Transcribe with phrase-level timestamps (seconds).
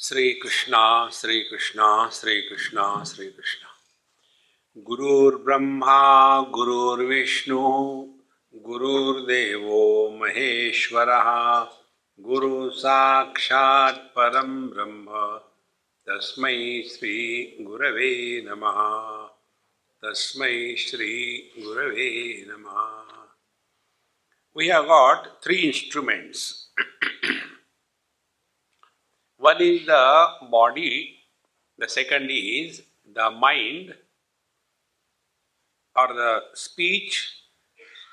[0.00, 3.68] श्री कृष्णा श्री कृष्णा श्री कृष्णा श्री कृष्णा
[4.78, 7.58] गुरुर्ब्रह्मा, गुरुर्विष्णु,
[8.54, 11.24] गुरुर्देवो महेश्वरः,
[12.20, 15.06] गुरु साक्षात् परम ब्रह्म,
[16.08, 19.26] तस्मै श्री गुरवे नमः,
[20.02, 23.26] तस्मै श्री गुरवे नमः।
[24.56, 26.66] We have got three instruments
[29.46, 31.18] One is the body,
[31.78, 32.82] the second is
[33.14, 33.94] the mind
[35.94, 37.12] or the speech,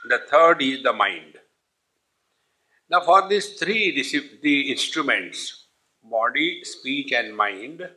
[0.10, 1.40] the third is the mind.
[2.88, 3.86] Now, for these three
[4.44, 5.70] the instruments,
[6.04, 7.90] body, speech, and mind,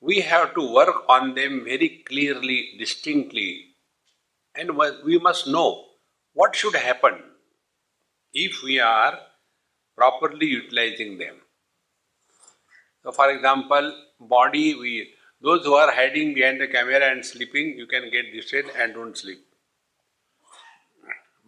[0.00, 3.74] we have to work on them very clearly, distinctly,
[4.54, 4.70] and
[5.04, 5.86] we must know
[6.34, 7.16] what should happen
[8.32, 9.18] if we are
[9.96, 11.40] properly utilizing them.
[13.04, 15.10] So, for example, body, we
[15.42, 19.16] those who are hiding behind the camera and sleeping, you can get distracted and don't
[19.16, 19.44] sleep.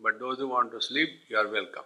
[0.03, 1.85] But those who want to sleep, you are welcome.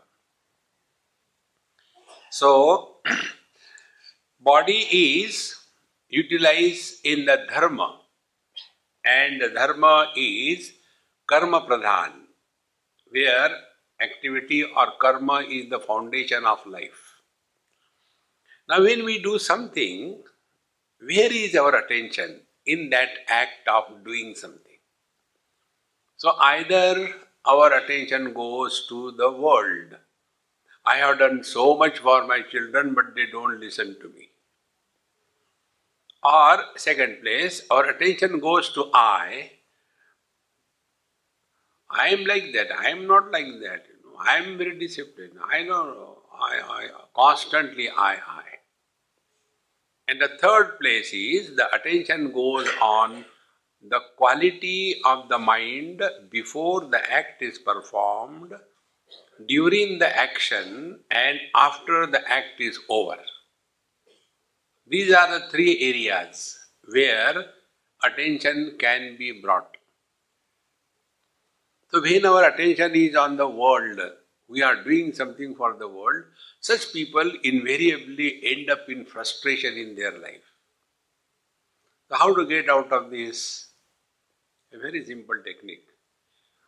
[2.30, 2.96] So,
[4.40, 5.54] body is
[6.08, 8.00] utilized in the dharma,
[9.04, 10.72] and the dharma is
[11.28, 12.12] karma pradhan,
[13.12, 13.56] where
[14.02, 17.09] activity or karma is the foundation of life.
[18.70, 20.22] Now, when we do something,
[21.00, 24.78] where is our attention in that act of doing something?
[26.16, 27.12] So, either
[27.44, 29.96] our attention goes to the world.
[30.86, 34.28] I have done so much for my children, but they don't listen to me.
[36.22, 39.50] Or, second place, our attention goes to I.
[41.90, 43.86] I am like that, I am not like that.
[44.20, 45.38] I am very disciplined.
[45.44, 48.49] I know, I, I, constantly I, I.
[50.10, 53.24] And the third place is the attention goes on
[53.80, 58.52] the quality of the mind before the act is performed,
[59.46, 63.18] during the action, and after the act is over.
[64.84, 66.58] These are the three areas
[66.90, 67.44] where
[68.02, 69.76] attention can be brought.
[71.92, 74.00] So, when our attention is on the world,
[74.48, 76.24] we are doing something for the world,
[76.60, 80.44] such people invariably end up in frustration in their life.
[82.08, 83.66] So, how to get out of this?
[84.72, 85.86] A very simple technique.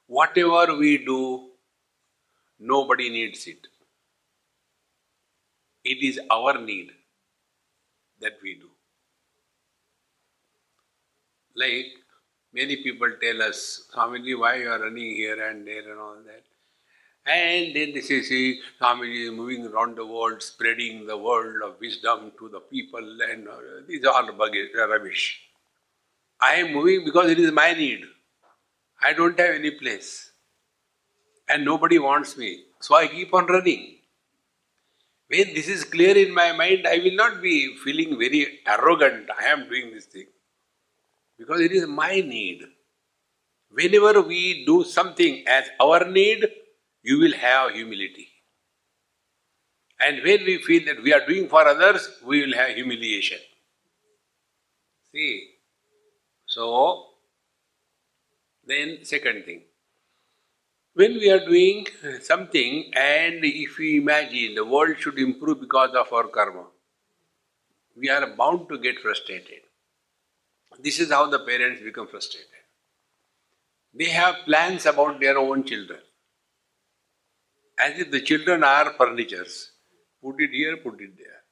[0.07, 1.51] Whatever we do,
[2.59, 3.67] nobody needs it.
[5.85, 6.91] It is our need
[8.21, 8.71] that we do.
[11.55, 11.93] Like
[12.53, 16.45] many people tell us, Swamiji, why you are running here and there and all that.
[17.25, 21.79] And then they say, see, Swamiji is moving around the world, spreading the world of
[21.81, 22.99] wisdom to the people,
[23.31, 23.53] and uh,
[23.87, 25.41] these are all rubbish.
[26.41, 28.05] I am moving because it is my need.
[29.01, 30.33] I don't have any place.
[31.49, 32.65] And nobody wants me.
[32.81, 33.99] So I keep on running.
[35.29, 39.31] When this is clear in my mind, I will not be feeling very arrogant.
[39.41, 40.27] I am doing this thing.
[41.39, 42.65] Because it is my need.
[43.71, 46.49] Whenever we do something as our need,
[47.03, 48.29] you will have humility.
[50.01, 53.39] And when we feel that we are doing for others, we will have humiliation.
[55.13, 55.49] See?
[56.47, 57.07] So,
[58.67, 59.63] then, second thing.
[60.95, 61.87] When we are doing
[62.21, 66.67] something and if we imagine the world should improve because of our karma,
[67.97, 69.61] we are bound to get frustrated.
[70.81, 72.49] This is how the parents become frustrated.
[73.95, 76.01] They have plans about their own children
[77.83, 79.73] as if the children are furnitures.
[80.23, 81.43] Put it here, put it there.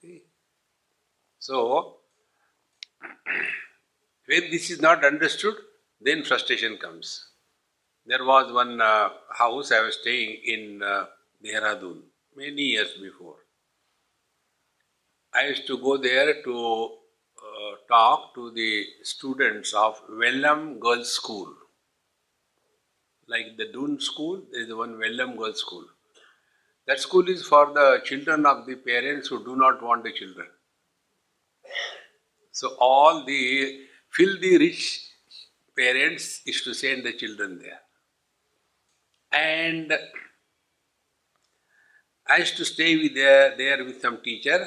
[0.00, 0.22] See?
[1.38, 1.96] So,
[4.26, 5.54] when this is not understood,
[6.00, 7.26] then frustration comes.
[8.06, 11.06] There was one uh, house I was staying in uh,
[11.44, 12.00] Dehradun
[12.34, 13.36] many years before.
[15.34, 16.90] I used to go there to
[17.36, 21.54] uh, talk to the students of Welham Girls' School
[23.28, 25.84] like the Doon school, there is one Welham Girls School.
[26.86, 30.46] That school is for the children of the parents who do not want the children.
[32.52, 33.80] So all the
[34.10, 35.04] filthy rich
[35.76, 37.80] parents is to send the children there.
[39.30, 39.92] And
[42.26, 44.66] I used to stay with there, there with some teacher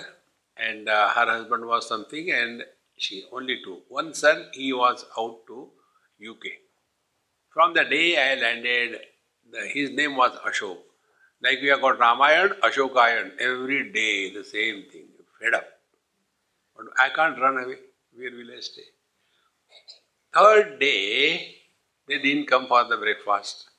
[0.55, 2.63] and uh, her husband was something and
[2.97, 3.79] she only two.
[3.89, 5.69] One son, he was out to
[6.29, 6.60] UK.
[7.53, 8.99] From the day I landed,
[9.51, 10.77] the, his name was Ashok.
[11.43, 15.07] Like we have got Ramayana, Ashokayan, every day the same thing,
[15.39, 15.65] fed up.
[16.75, 17.75] But I can't run away.
[18.15, 18.83] Where will I stay?
[20.33, 21.55] Third day,
[22.07, 23.69] they didn't come for the breakfast.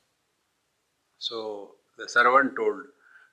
[1.18, 2.76] So the servant told,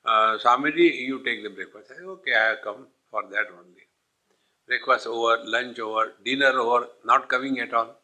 [0.06, 1.92] uh, Swamiji, you take the breakfast.
[1.92, 3.88] I said, okay, I have come for that only.
[4.68, 7.98] Breakfast over, lunch over, dinner over, not coming at all.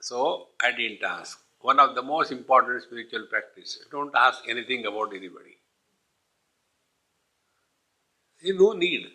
[0.00, 1.38] So I didn't ask.
[1.60, 3.78] One of the most important spiritual practice.
[3.90, 5.58] Don't ask anything about anybody.
[8.42, 9.06] No need.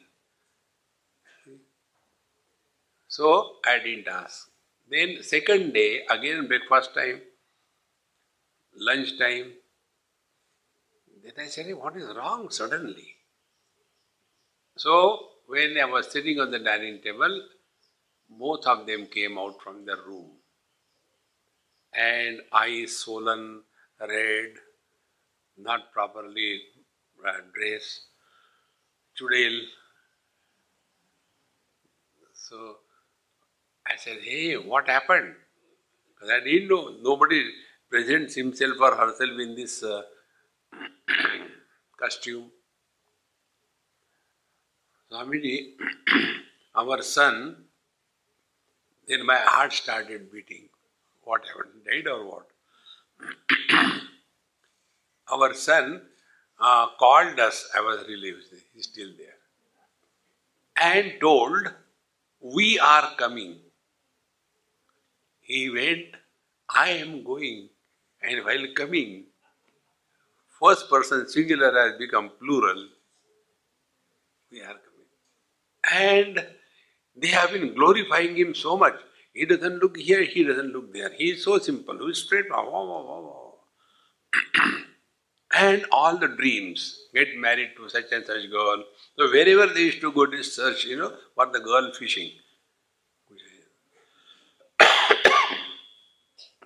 [3.08, 4.50] So I didn't ask.
[4.88, 7.22] Then second day, again breakfast time,
[8.78, 9.54] lunch time.
[11.24, 13.16] Then I said, what is wrong suddenly?
[14.78, 17.42] So when I was sitting on the dining table,
[18.30, 20.35] both of them came out from their room.
[21.98, 23.62] And eyes swollen,
[24.00, 24.54] red,
[25.58, 26.62] not properly
[27.26, 28.02] uh, dressed,
[29.18, 29.62] chudel.
[32.34, 32.78] So
[33.88, 35.36] I said, hey, what happened?
[36.14, 36.96] Because I didn't know.
[37.02, 37.50] Nobody
[37.90, 40.02] presents himself or herself in this uh,
[42.00, 42.52] costume.
[45.12, 45.74] Swamiji,
[46.76, 47.56] our son,
[49.08, 50.68] then my heart started beating.
[51.26, 51.84] What happened?
[51.86, 52.48] Died or what?
[55.32, 56.02] our son
[56.60, 58.44] uh, called us, I was relieved,
[58.74, 59.40] he's still there,
[60.80, 61.68] and told,
[62.40, 63.58] We are coming.
[65.40, 66.16] He went,
[66.70, 67.70] I am going.
[68.22, 69.26] And while coming,
[70.60, 72.88] first person singular has become plural.
[74.52, 75.10] We are coming.
[75.94, 76.48] And
[77.16, 78.96] they have been glorifying him so much.
[79.36, 81.12] He doesn't look here, he doesn't look there.
[81.14, 81.98] He is so simple.
[82.00, 82.50] He is straight.
[82.50, 83.52] Wah, wah, wah,
[85.56, 88.84] and all the dreams get married to such and such girl.
[89.18, 92.32] So wherever they used to go to search, you know, for the girl fishing.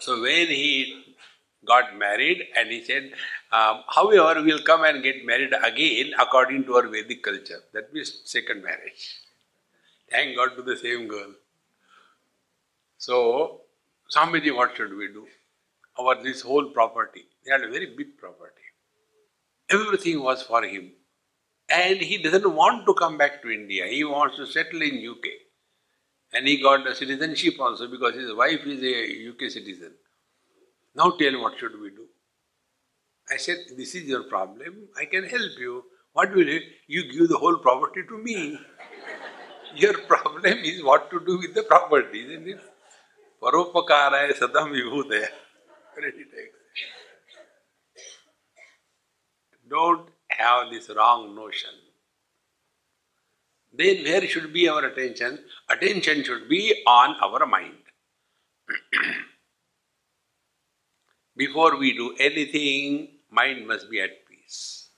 [0.01, 1.03] So when he
[1.65, 3.11] got married and he said,
[3.51, 7.59] um, however, we'll come and get married again according to our Vedic culture.
[7.73, 9.19] That means second marriage.
[10.09, 11.33] Thank God to the same girl.
[12.99, 13.61] So,
[14.13, 15.25] Swamiji, what should we do?
[15.97, 18.65] Our this whole property, they had a very big property.
[19.69, 20.91] Everything was for him.
[21.69, 23.85] And he doesn't want to come back to India.
[23.87, 25.27] He wants to settle in UK.
[26.33, 29.93] And he got the citizenship also because his wife is a UK citizen.
[30.93, 32.07] Now tell what should we do?
[33.31, 34.89] I said, This is your problem.
[34.99, 35.85] I can help you.
[36.11, 36.59] What will you?
[36.87, 38.59] You give the whole property to me.
[39.75, 42.59] your problem is what to do with the property, isn't it?
[43.41, 45.27] Paropakara sadam vibhutaya.
[49.69, 51.71] Don't have this wrong notion
[53.73, 55.39] then where should be our attention?
[55.69, 57.77] Attention should be on our mind.
[61.37, 64.89] Before we do anything, mind must be at peace.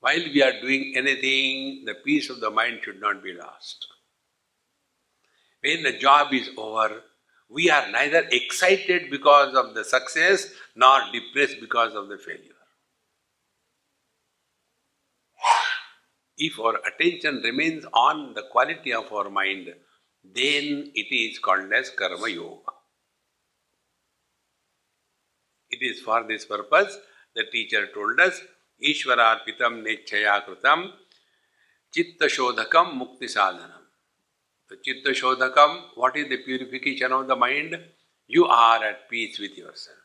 [0.00, 3.86] While we are doing anything, the peace of the mind should not be lost.
[5.62, 7.02] When the job is over,
[7.48, 12.54] we are neither excited because of the success nor depressed because of the failure.
[16.40, 19.68] if our attention remains on the quality of our mind,
[20.24, 22.72] then it is called as karma yoga.
[25.70, 26.98] It is for this purpose
[27.34, 28.40] the teacher told us
[28.82, 30.90] Ishwararpitam Nechaya Kritam
[31.92, 33.79] Chitta Shodhakam Mukti Sadhanam.
[34.70, 37.76] The Chitta Shodhakam, what is the purification of the mind?
[38.28, 39.96] You are at peace with yourself.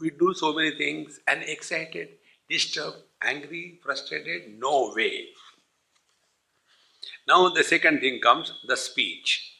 [0.00, 2.08] We do so many things and excited,
[2.48, 4.58] disturbed, angry, frustrated?
[4.58, 5.28] No way.
[7.28, 9.52] Now, the second thing comes the speech.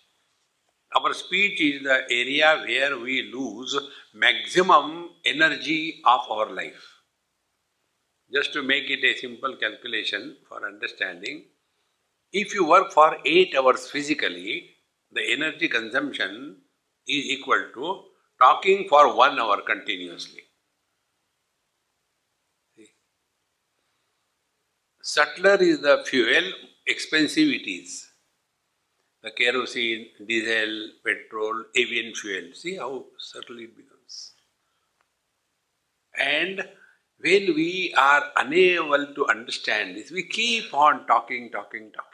[0.97, 3.79] Our speech is the area where we lose
[4.12, 6.97] maximum energy of our life.
[8.33, 11.45] Just to make it a simple calculation for understanding,
[12.32, 14.70] if you work for 8 hours physically,
[15.12, 16.58] the energy consumption
[17.06, 18.04] is equal to
[18.38, 20.42] talking for 1 hour continuously.
[25.02, 26.52] Subtler is the fuel,
[26.87, 28.08] expensive it is.
[29.22, 32.54] The kerosene, diesel, petrol, avian fuel.
[32.54, 34.32] See how subtle it becomes.
[36.16, 36.62] And
[37.18, 42.10] when we are unable to understand this, we keep on talking, talking, talking.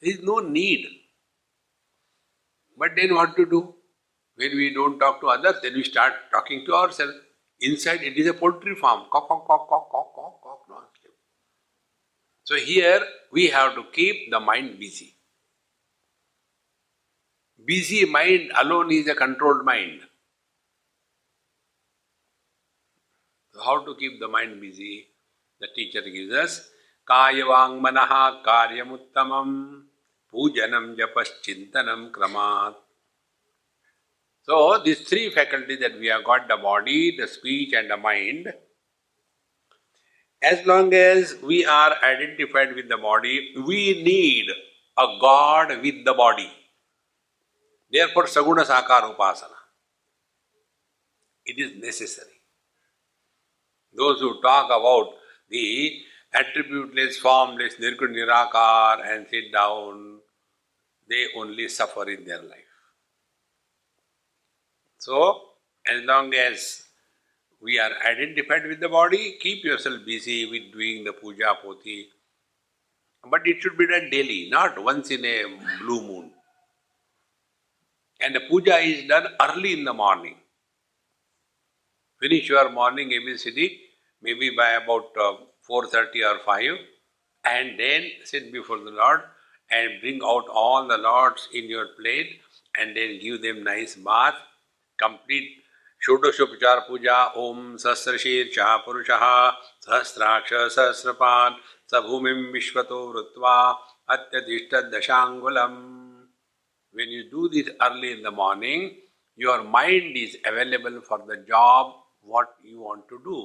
[0.00, 0.86] There is no need.
[2.78, 3.74] But then what to do?
[4.36, 7.14] When we don't talk to others, then we start talking to ourselves.
[7.60, 9.06] Inside it is a poultry farm.
[9.10, 10.82] Cock, cock, cock, cock, cock, cock, cock, non
[12.44, 13.00] So here
[13.32, 15.14] we have to keep the mind busy.
[17.64, 20.00] Busy mind alone is a controlled mind.
[23.54, 25.06] So how to keep the mind busy?
[25.58, 26.70] The teacher gives us
[27.08, 28.42] Kayavang manaha
[30.36, 32.74] pujanam japaschintanam kramat
[34.46, 38.52] so, these three faculties that we have got the body, the speech, and the mind.
[40.40, 44.46] As long as we are identified with the body, we need
[44.96, 46.48] a God with the body.
[47.90, 49.58] Therefore, Saguna Sakar Upasana.
[51.44, 52.30] It is necessary.
[53.96, 55.14] Those who talk about
[55.50, 56.00] the
[56.32, 60.15] attributeless, formless, nirguna nirakar and sit down,
[61.08, 62.72] they only suffer in their life.
[64.98, 65.40] So,
[65.86, 66.84] as long as
[67.62, 72.08] we are identified with the body, keep yourself busy with doing the puja poti.
[73.30, 75.44] But it should be done daily, not once in a
[75.80, 76.30] blue moon.
[78.20, 80.36] And the puja is done early in the morning.
[82.20, 83.78] Finish your morning ABCD,
[84.22, 85.36] maybe by about uh,
[85.68, 86.78] 4.30 or 5,
[87.44, 89.20] and then sit before the Lord
[89.69, 92.39] and bring out all the Lords in your plate
[92.77, 94.39] and then give them nice bath
[94.99, 95.45] complete
[96.05, 99.07] षोडशोपचार पूजा ओम सहस्रशीर्षा पुरुष
[99.85, 101.55] सहस्राक्ष सहस्रपान
[101.91, 103.55] स भूमि विश्वतो वृत्वा
[104.15, 105.79] अत्यधिष्ठ दशांगुलम
[106.99, 108.81] when you do this early in the morning
[109.43, 111.93] your mind is available for the job
[112.33, 113.37] what you want to do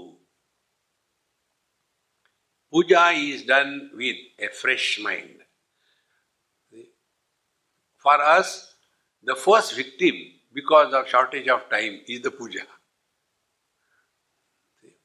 [2.73, 4.17] puja is done with
[4.49, 5.40] a fresh mind
[8.02, 8.76] for us
[9.24, 10.16] the first victim
[10.54, 12.62] because of shortage of time is the puja.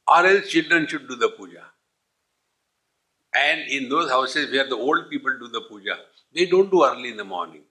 [0.09, 1.65] Or else children should do the puja.
[3.35, 5.99] And in those houses where the old people do the puja,
[6.35, 7.63] they don't do early in the morning.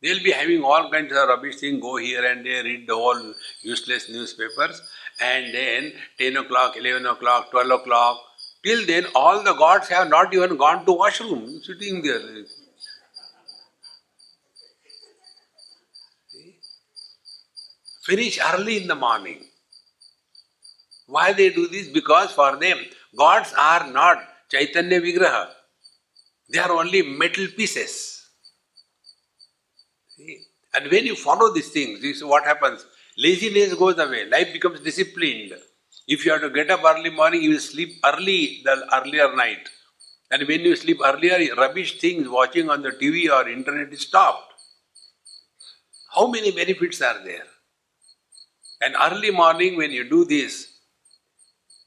[0.00, 3.34] They'll be having all kinds of rubbish things, go here and there, read the whole
[3.62, 4.82] useless newspapers,
[5.20, 8.18] and then 10 o'clock, 11 o'clock, 12 o'clock,
[8.62, 12.20] till then all the gods have not even gone to washroom, sitting there.
[18.04, 19.44] Finish early in the morning.
[21.06, 21.88] Why they do this?
[21.88, 22.78] Because for them,
[23.16, 24.18] gods are not
[24.50, 25.48] Chaitanya Vigraha.
[26.50, 28.26] They are only metal pieces.
[30.16, 30.40] See?
[30.74, 32.84] And when you follow these things, this is what happens.
[33.16, 35.52] Laziness goes away, life becomes disciplined.
[36.06, 39.68] If you have to get up early morning, you will sleep early the earlier night.
[40.30, 44.52] And when you sleep earlier, rubbish things watching on the TV or internet is stopped.
[46.14, 47.44] How many benefits are there?
[48.84, 50.68] And early morning, when you do this,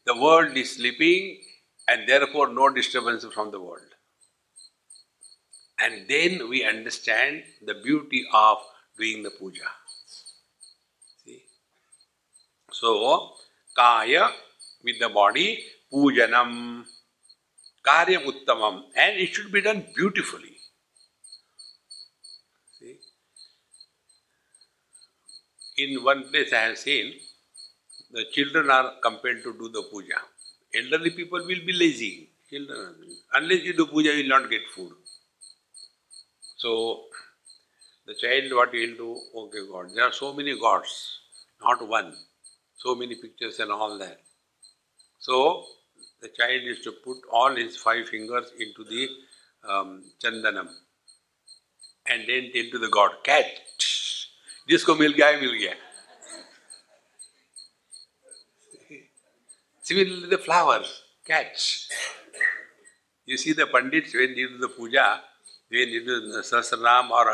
[0.07, 1.41] the world is sleeping
[1.87, 3.93] and therefore no disturbance from the world.
[5.79, 8.57] And then we understand the beauty of
[8.97, 9.69] doing the puja.
[11.23, 11.43] See?
[12.71, 13.33] So,
[13.75, 14.31] kaya
[14.83, 15.63] with the body,
[15.93, 16.83] pujanam,
[17.85, 20.56] karyam uttamam, and it should be done beautifully.
[25.77, 27.13] In one place I have seen
[28.11, 30.19] the children are compelled to do the puja.
[30.73, 32.29] Elderly people will be lazy.
[32.49, 32.95] Children,
[33.33, 34.93] unless you do puja, you will not get food.
[36.57, 37.03] So,
[38.05, 39.21] the child, what he will do?
[39.39, 39.91] Okay, God.
[39.93, 41.19] There are so many gods,
[41.61, 42.15] not one.
[42.77, 44.21] So many pictures and all that.
[45.19, 45.65] So,
[46.21, 49.09] the child is to put all his five fingers into the
[49.69, 50.69] um, chandanam
[52.07, 53.96] and then tell to the god, catch
[54.69, 55.73] जिसको मिल गया है, मिल गया
[59.83, 60.89] similarly the flowers
[61.27, 61.57] catch
[63.27, 65.05] you see the pandit when you do the puja
[65.71, 66.01] when you
[66.41, 67.29] सहस्त्र नाम और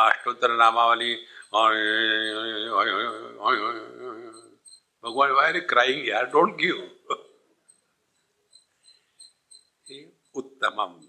[0.00, 1.14] अष्टोत्तर नामावली
[1.60, 1.74] और
[5.04, 6.76] भगवान वायर क्राइंग यार don't give
[10.34, 11.00] उत्तमम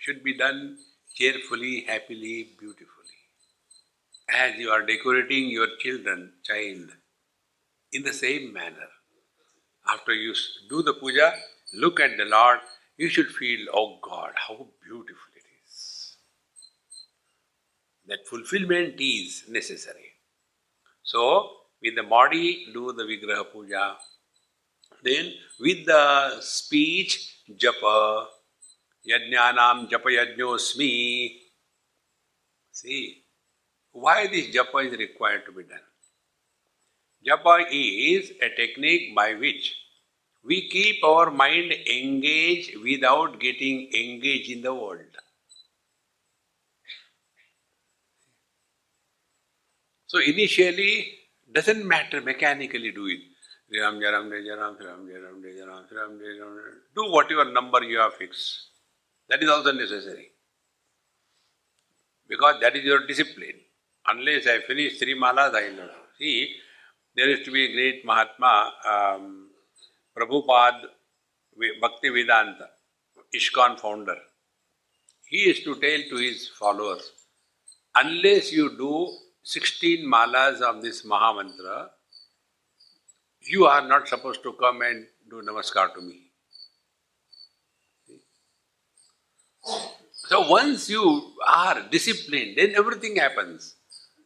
[0.00, 0.58] should be done
[1.16, 2.91] carefully happily beautiful
[4.32, 6.90] as you are decorating your children, child,
[7.92, 8.88] in the same manner.
[9.88, 10.34] After you
[10.68, 11.32] do the puja,
[11.74, 12.60] look at the Lord,
[12.96, 16.16] you should feel, oh God, how beautiful it is.
[18.06, 20.12] That fulfillment is necessary.
[21.02, 21.50] So,
[21.82, 23.96] with the body, do the Vigraha puja.
[25.02, 28.26] Then, with the speech, japa,
[29.08, 31.38] yajnanam japa yajnosmi.
[32.70, 33.21] See,
[33.92, 35.78] why this japa is required to be done.
[37.26, 39.74] Japa is a technique by which
[40.44, 45.00] we keep our mind engaged without getting engaged in the world.
[50.06, 51.18] So initially,
[51.52, 53.20] doesn't matter, mechanically do it.
[53.80, 56.56] Ram Jaram Jaram Ram Jaram Jaram Ram Jaram
[56.94, 58.68] Do whatever number you have fixed.
[59.30, 60.32] That is also necessary.
[62.28, 63.61] Because that is your discipline.
[64.08, 65.88] Unless I finish three malas, I know.
[66.18, 66.54] See,
[67.14, 69.48] there used to be a great Mahatma, um,
[70.16, 70.82] Prabhupada
[71.80, 72.68] Bhakti Vedanta,
[73.34, 74.16] ISKCON founder.
[75.26, 77.10] He used to tell to his followers,
[77.94, 79.08] unless you do
[79.42, 81.88] 16 malas of this Mahamantra,
[83.40, 86.32] you are not supposed to come and do namaskar to me.
[90.14, 93.74] So once you are disciplined, then everything happens.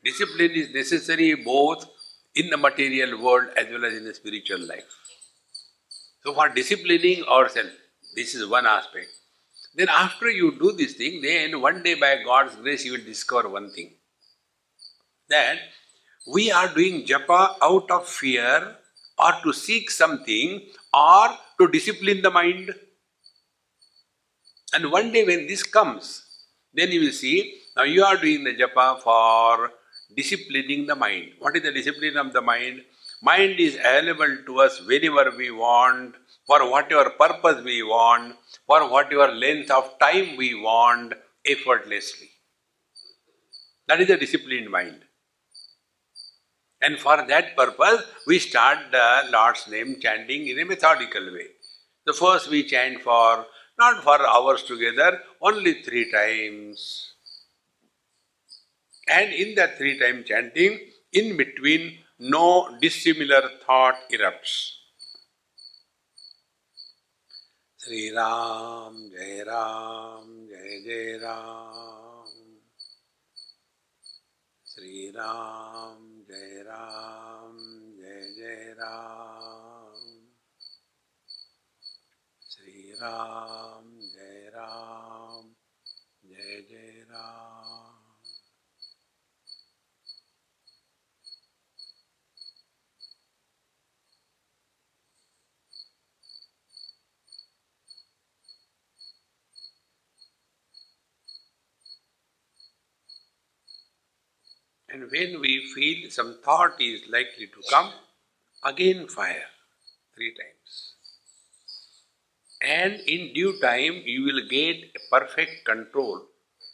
[0.07, 1.85] Discipline is necessary both
[2.37, 4.85] in the material world as well as in the spiritual life.
[6.23, 7.71] So for disciplining ourselves,
[8.15, 9.09] this is one aspect.
[9.75, 13.49] Then after you do this thing, then one day by God's grace you will discover
[13.49, 13.95] one thing.
[15.29, 15.59] That
[16.33, 18.77] we are doing japa out of fear
[19.19, 21.29] or to seek something or
[21.61, 22.73] to discipline the mind.
[24.73, 26.25] And one day when this comes,
[26.73, 29.71] then you will see now you are doing the japa for
[30.17, 31.33] disciplining the mind.
[31.39, 32.83] What is the discipline of the mind?
[33.23, 36.15] Mind is available to us whenever we want,
[36.47, 41.15] for whatever purpose we want, for whatever length of time we want,
[41.47, 42.31] effortlessly.
[43.89, 45.03] That is the disciplined mind.
[46.83, 51.47] And for that purpose, we start the Lord's name chanting in a methodical way.
[52.05, 53.47] The first we chant for,
[53.79, 57.15] not for hours together, only three times.
[59.09, 60.81] And in that three time chanting,
[61.13, 64.73] in between, no dissimilar thought erupts.
[67.77, 72.25] Sri Ram, Jai Ram, Jai Jai Ram.
[74.65, 77.57] Sri Ram, Jai Ram,
[78.01, 79.95] Jai Jai Ram.
[82.41, 85.16] Sri Ram, Jai Ram,
[104.89, 107.93] And when we feel some thought is likely to come,
[108.65, 109.47] again fire
[110.15, 110.95] three times.
[112.61, 116.27] And in due time, you will get a perfect control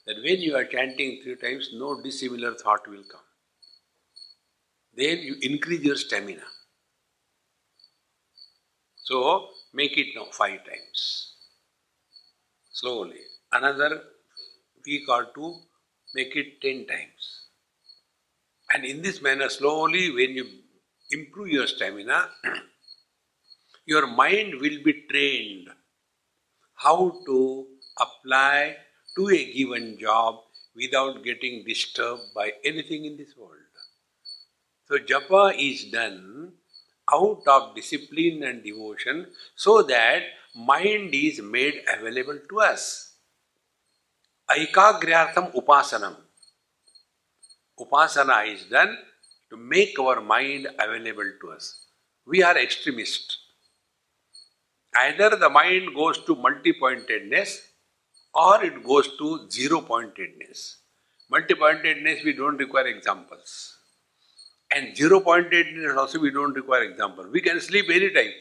[0.06, 3.20] that when you are chanting three times, no dissimilar thought will come.
[4.94, 6.44] Then you increase your stamina.
[8.96, 11.34] So, make it now five times.
[12.72, 13.20] Slowly.
[13.52, 14.02] Another
[14.86, 15.60] week or two,
[16.14, 17.41] make it ten times.
[18.72, 20.46] And in this manner, slowly, when you
[21.10, 22.28] improve your stamina,
[23.86, 25.68] your mind will be trained
[26.74, 27.66] how to
[28.00, 28.76] apply
[29.16, 30.36] to a given job
[30.74, 33.58] without getting disturbed by anything in this world.
[34.88, 36.52] So, japa is done
[37.12, 40.22] out of discipline and devotion so that
[40.54, 43.16] mind is made available to us.
[44.50, 46.16] Aikagryatham upasanam.
[47.82, 48.96] Upasana is done
[49.50, 51.86] to make our mind available to us.
[52.26, 53.38] We are extremists.
[54.94, 57.60] Either the mind goes to multi pointedness
[58.34, 60.76] or it goes to zero pointedness.
[61.30, 63.78] Multi pointedness, we don't require examples.
[64.74, 67.26] And zero pointedness also, we don't require example.
[67.30, 68.32] We can sleep anytime.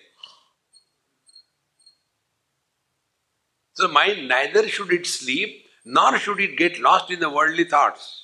[3.73, 8.20] So, mind neither should it sleep nor should it get lost in the worldly thoughts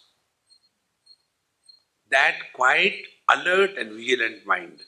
[2.12, 2.96] that quiet,
[3.30, 4.82] alert, and vigilant mind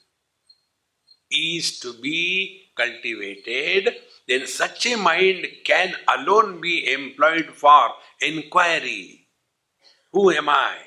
[1.32, 3.96] is to be cultivated,
[4.28, 7.90] then such a mind can alone be employed for
[8.22, 9.28] inquiry.
[10.12, 10.78] Who am I?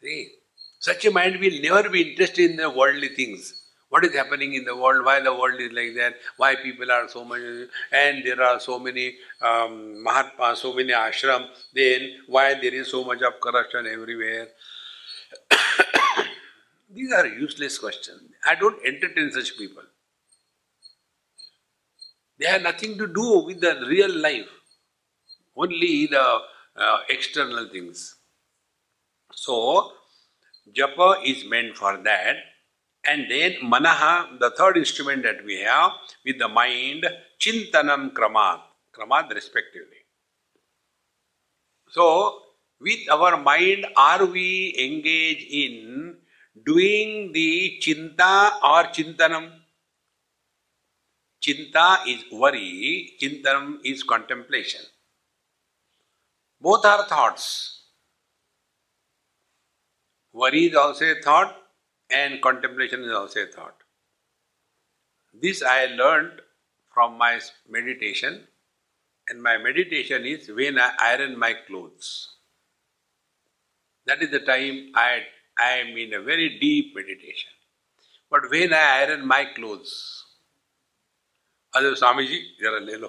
[0.00, 0.32] See,
[0.78, 3.63] such a mind will never be interested in the worldly things
[3.94, 7.08] what is happening in the world, why the world is like that, why people are
[7.08, 7.42] so much,
[7.92, 13.04] and there are so many um, Mahatmas, so many ashram, then why there is so
[13.04, 14.48] much of corruption everywhere.
[16.92, 18.22] These are useless questions.
[18.44, 19.84] I don't entertain such people.
[22.40, 24.48] They have nothing to do with the real life.
[25.56, 26.40] Only the
[26.76, 28.16] uh, external things.
[29.32, 29.92] So,
[30.76, 32.53] japa is meant for that.
[33.06, 35.92] And then manaha, the third instrument that we have
[36.24, 37.06] with the mind,
[37.38, 38.60] chintanam kramat,
[38.94, 40.04] kramat respectively.
[41.90, 42.40] So,
[42.80, 46.16] with our mind, are we engaged in
[46.64, 49.50] doing the chinta or chintanam?
[51.42, 54.80] Chinta is worry, chintanam is contemplation.
[56.60, 57.82] Both are thoughts.
[60.32, 61.63] Worry is also a thought,
[62.13, 63.75] and contemplation is also a thought.
[65.33, 66.41] This I learned
[66.93, 68.47] from my meditation,
[69.27, 72.29] and my meditation is when I iron my clothes.
[74.05, 75.23] That is the time I,
[75.57, 77.51] I am in a very deep meditation.
[78.31, 80.25] But when I iron my clothes,
[81.75, 83.07] अरे स्वामी जी जरा ले लो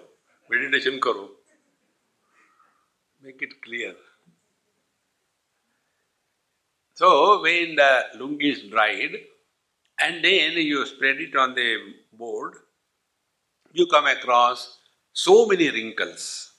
[0.50, 1.28] meditation करो
[3.22, 3.94] make it clear.
[6.95, 9.17] So, when the lungi is dried,
[9.99, 11.77] and then you spread it on the
[12.13, 12.53] board,
[13.73, 14.79] you come across
[15.12, 16.53] so many wrinkles.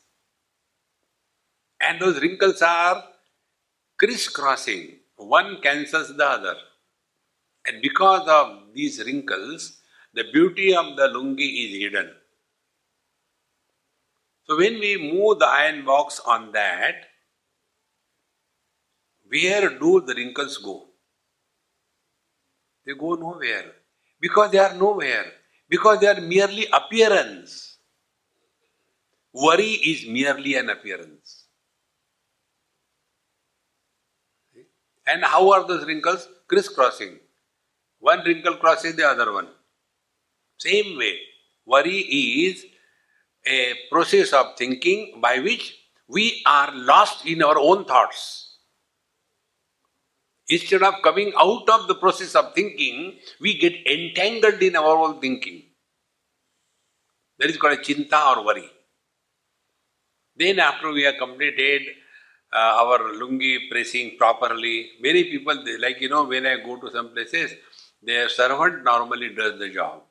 [1.80, 3.02] And those wrinkles are
[3.98, 6.56] crisscrossing, one cancels the other.
[7.66, 9.78] And because of these wrinkles,
[10.12, 12.10] the beauty of the lungi is hidden.
[14.44, 16.94] So when we move the iron box on that,
[19.28, 20.86] where do the wrinkles go?
[22.84, 23.72] They go nowhere.
[24.20, 25.32] Because they are nowhere.
[25.68, 27.78] Because they are merely appearance.
[29.32, 31.44] Worry is merely an appearance.
[35.06, 36.28] And how are those wrinkles?
[36.48, 37.18] Crisscrossing.
[37.98, 39.48] One wrinkle crosses the other one.
[40.58, 41.18] Same way,
[41.64, 42.64] worry is
[43.46, 45.76] a process of thinking by which
[46.08, 48.45] we are lost in our own thoughts.
[50.48, 55.20] Instead of coming out of the process of thinking, we get entangled in our own
[55.20, 55.62] thinking.
[57.38, 58.70] That is called a chinta or worry.
[60.36, 61.82] Then, after we have completed
[62.52, 66.90] uh, our lungi pressing properly, many people, they, like you know, when I go to
[66.90, 67.54] some places,
[68.02, 70.02] their servant normally does the job.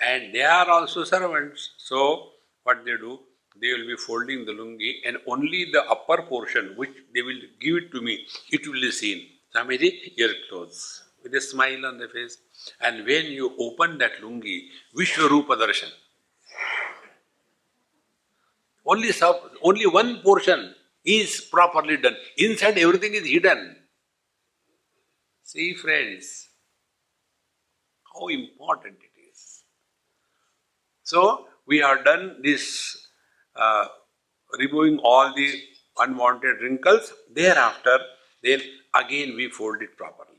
[0.00, 1.70] And they are also servants.
[1.78, 2.30] So,
[2.62, 3.18] what they do,
[3.60, 7.76] they will be folding the lungi and only the upper portion which they will give
[7.76, 9.33] it to me, it will be seen.
[9.54, 11.02] Swamiji, your clothes.
[11.22, 12.38] With a smile on the face.
[12.80, 15.90] And when you open that lungi, Vishwarupa Darshan.
[18.84, 22.16] Only, sub, only one portion is properly done.
[22.36, 23.76] Inside everything is hidden.
[25.42, 26.48] See, friends,
[28.12, 29.62] how important it is.
[31.02, 33.08] So, we have done this
[33.56, 33.86] uh,
[34.58, 35.60] removing all the
[35.98, 37.12] unwanted wrinkles.
[37.32, 37.98] Thereafter,
[38.44, 38.60] then
[38.94, 40.30] again we fold it properly.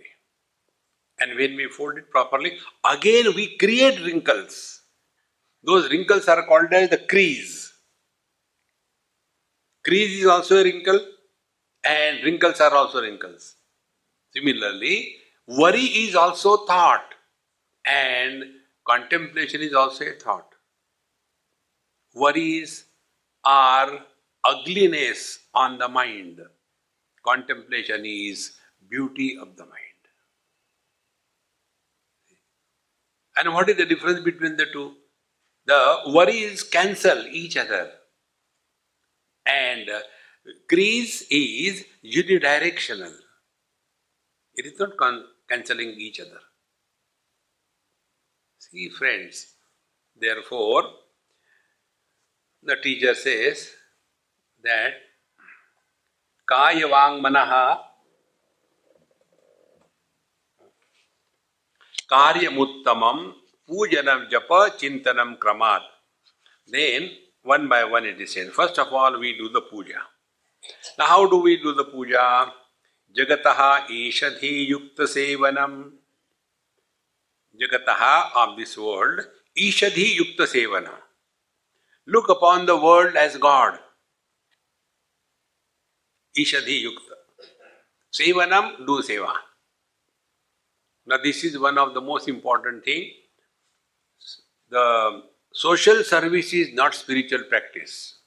[1.20, 4.82] And when we fold it properly, again we create wrinkles.
[5.64, 7.74] Those wrinkles are called as the crease.
[9.84, 11.00] Crease is also a wrinkle,
[11.86, 13.56] and wrinkles are also wrinkles.
[14.36, 15.16] Similarly,
[15.48, 17.16] worry is also thought,
[17.86, 18.44] and
[18.88, 20.56] contemplation is also a thought
[22.16, 22.86] worries
[23.44, 24.00] are
[24.44, 26.42] ugliness on the mind.
[27.26, 28.54] Contemplation is
[28.90, 29.82] beauty of the mind.
[33.38, 34.94] And what is the difference between the two?
[35.66, 37.92] The worries cancel each other.
[39.46, 40.00] And uh,
[40.70, 43.14] crease is unidirectional.
[44.56, 46.40] It is not con- cancelling each other.
[48.60, 49.48] See, friends,
[50.16, 50.84] therefore,
[52.64, 53.72] the teacher says
[54.64, 54.94] that
[56.50, 57.80] Kayavang Manaha
[62.10, 63.34] Karyamuttamam
[63.70, 65.82] Pujanam Japa Chintanam Kramat.
[66.68, 67.10] Then,
[67.44, 68.52] one by one it is said.
[68.52, 70.02] First of all, we do the puja.
[70.98, 72.52] Now, how do we do the puja?
[73.18, 75.92] Jagataha Ishadhi Yukta Sevanam.
[77.60, 79.22] Jagataha of this world,
[79.58, 80.98] Ishadhi Yukta Sevanam.
[82.06, 83.80] Look upon the world as God.
[86.38, 87.16] Ishadhi Yukta.
[88.14, 89.34] Sevanam, do seva.
[91.06, 93.12] Now this is one of the most important thing.
[94.70, 98.20] The social service is not spiritual practice.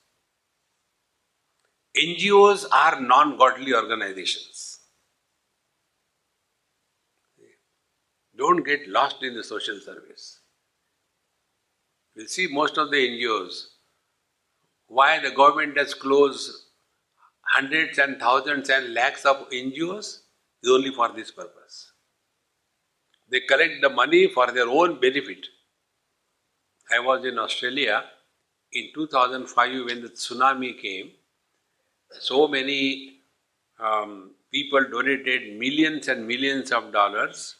[1.96, 4.78] NGOs are non-godly organizations.
[8.36, 10.38] Don't get lost in the social service.
[12.14, 13.64] We'll see most of the NGOs,
[14.86, 16.67] why the government has closed
[17.52, 20.20] hundreds and thousands and lakhs of NGOs
[20.62, 21.92] is only for this purpose.
[23.30, 25.46] They collect the money for their own benefit.
[26.90, 28.04] I was in Australia
[28.72, 31.10] in 2005 when the tsunami came.
[32.20, 33.20] So many
[33.78, 37.56] um, people donated millions and millions of dollars,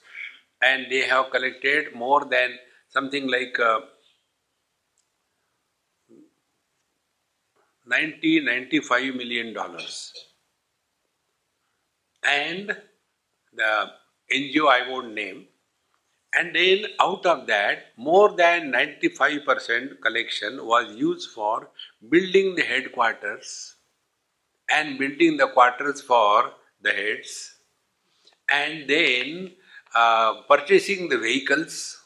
[0.62, 3.80] and they have collected more than something like uh,
[7.88, 10.12] 90 95 million dollars.
[12.24, 12.76] And
[13.54, 13.90] the
[14.32, 15.46] NGO I won't name,
[16.34, 21.70] and then out of that, more than 95% collection was used for
[22.10, 23.76] building the headquarters
[24.70, 27.56] and building the quarters for the heads,
[28.50, 29.52] and then
[29.94, 31.98] uh, purchasing the vehicles,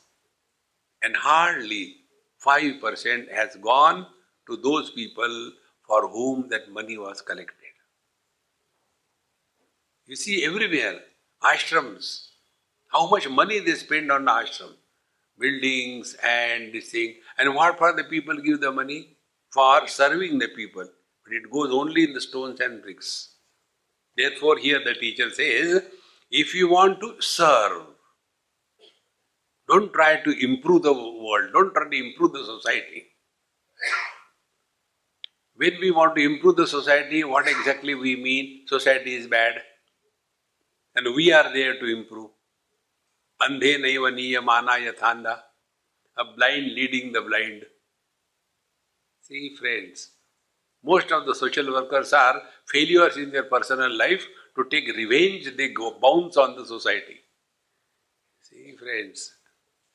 [1.03, 1.97] and hardly
[2.45, 4.07] 5% has gone
[4.49, 5.53] to those people
[5.93, 7.73] for whom that money was collected.
[10.07, 11.01] You see everywhere,
[11.43, 12.29] ashrams,
[12.93, 14.73] how much money they spend on ashram,
[15.39, 17.17] buildings and this thing.
[17.37, 19.19] And what for the people give the money?
[19.53, 20.89] For serving the people.
[21.25, 23.37] But it goes only in the stones and bricks.
[24.17, 25.83] Therefore, here the teacher says,
[26.31, 27.83] if you want to serve,
[29.69, 33.09] don't try to improve the world, don't try to improve the society.
[35.63, 38.67] When we want to improve the society, what exactly we mean?
[38.67, 39.63] Society is bad.
[40.97, 42.31] And we are there to improve.
[43.41, 45.35] Andhe naiva niyamana yathanda.
[46.19, 47.63] A blind leading the blind.
[49.21, 50.11] See, friends,
[50.83, 54.27] most of the social workers are failures in their personal life.
[54.57, 57.21] To take revenge, they go bounce on the society.
[58.41, 59.37] See, friends,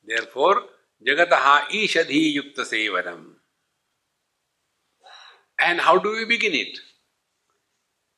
[0.01, 0.63] therefore,
[1.05, 3.36] jagataha ishadhi yukta sevanam.
[5.59, 6.77] And how do we begin it?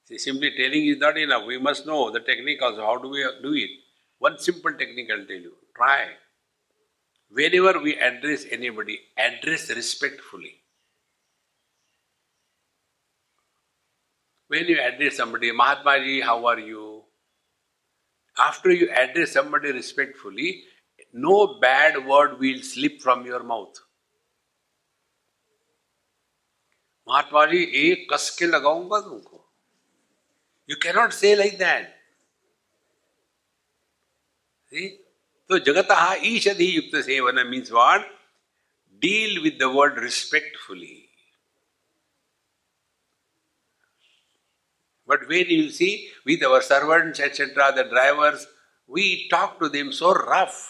[0.05, 1.45] See, simply telling is not enough.
[1.45, 2.81] We must know the technique also.
[2.81, 3.69] How do we do it?
[4.17, 5.53] One simple technique I'll tell you.
[5.75, 6.07] Try.
[7.31, 10.55] Whenever we address anybody, address respectfully.
[14.47, 17.03] When you address somebody, Mahatma ji, how are you?
[18.37, 20.63] After you address somebody respectfully,
[21.13, 23.75] no bad word will slip from your mouth.
[27.09, 29.45] Mahatma ji एक कस के लगाऊँगा तुमको।
[30.69, 31.97] You cannot say like that
[35.49, 35.87] तो जगत
[36.23, 38.03] ईषधि युक्त seven means world
[39.01, 40.95] deal with the world respectfully
[45.09, 45.89] but when you see
[46.27, 48.47] with our servants etcetera the drivers
[48.89, 50.65] we talk to them so rough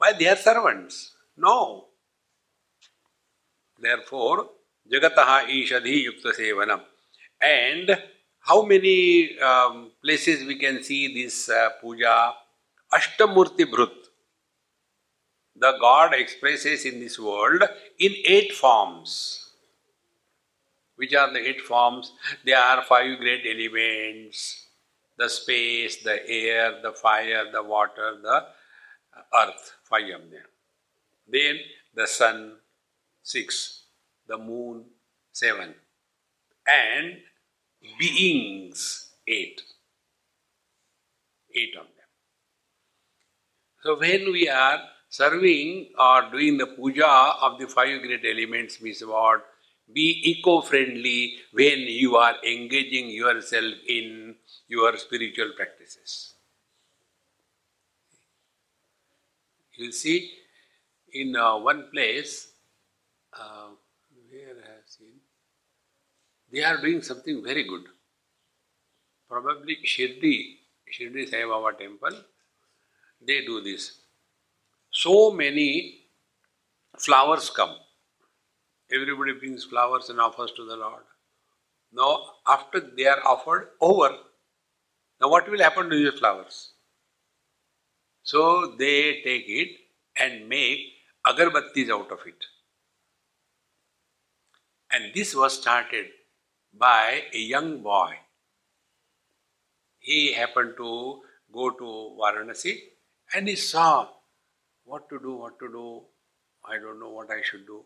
[0.00, 1.04] by their servants
[1.38, 1.56] no
[4.08, 4.53] therefore
[4.90, 6.82] Jagataha Ishadhi Yukta Sevanam.
[7.40, 7.98] And
[8.40, 12.34] how many um, places we can see this uh, puja?
[12.92, 13.92] Ashtamurti Bhrut.
[15.56, 17.62] The God expresses in this world
[17.98, 19.50] in eight forms.
[20.96, 22.12] Which are the eight forms?
[22.44, 24.60] There are five great elements
[25.16, 28.46] the space, the air, the fire, the water, the
[29.32, 29.76] earth.
[29.84, 30.42] Five of them.
[31.28, 31.58] Then
[31.94, 32.56] the sun,
[33.22, 33.83] six
[34.26, 34.84] the moon,
[35.32, 35.74] seven,
[36.66, 37.16] and
[37.98, 39.60] beings, eight.
[41.54, 42.08] Eight of them.
[43.82, 49.04] So when we are serving or doing the puja of the five great elements means
[49.04, 49.44] what?
[49.92, 54.34] Be eco-friendly when you are engaging yourself in
[54.66, 56.34] your spiritual practices.
[59.76, 60.32] You'll see
[61.12, 62.48] in uh, one place,
[63.38, 63.68] uh,
[66.54, 67.82] they are doing something very good.
[69.28, 70.58] Probably Shirdi,
[70.92, 72.16] Shirdi Sai Baba temple,
[73.26, 73.98] they do this.
[74.90, 76.02] So many
[76.98, 77.74] flowers come.
[78.92, 81.02] Everybody brings flowers and offers to the Lord.
[81.92, 84.10] Now, after they are offered over,
[85.20, 86.72] now what will happen to these flowers?
[88.22, 89.70] So they take it
[90.20, 90.80] and make
[91.26, 92.44] agarbattis out of it.
[94.92, 96.06] And this was started
[96.78, 98.14] by a young boy.
[99.98, 101.20] He happened to
[101.52, 102.76] go to Varanasi
[103.34, 104.08] and he saw
[104.84, 106.02] what to do, what to do.
[106.64, 107.84] I don't know what I should do.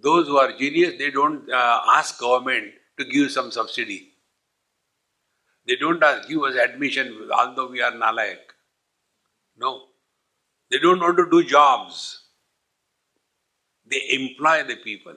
[0.00, 4.12] Those who are genius, they don't uh, ask government to give some subsidy.
[5.66, 8.38] They don't ask, give us admission, although we are nalayak.
[9.56, 9.82] No.
[10.70, 12.22] They don't want to do jobs.
[13.86, 15.14] They employ the people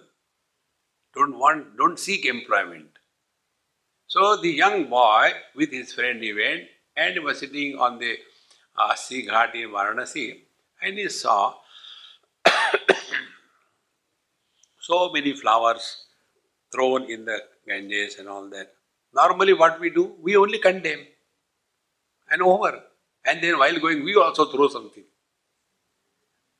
[1.18, 2.90] don't want, don't seek employment.
[4.08, 6.64] So the young boy with his friend he went
[6.96, 8.14] and was sitting on the
[8.78, 10.26] uh, sea ghat in Varanasi
[10.82, 11.56] and he saw
[14.80, 16.06] so many flowers
[16.72, 18.72] thrown in the Ganges and all that.
[19.14, 21.06] Normally, what we do, we only condemn
[22.32, 22.82] and over.
[23.26, 25.04] And then while going, we also throw something.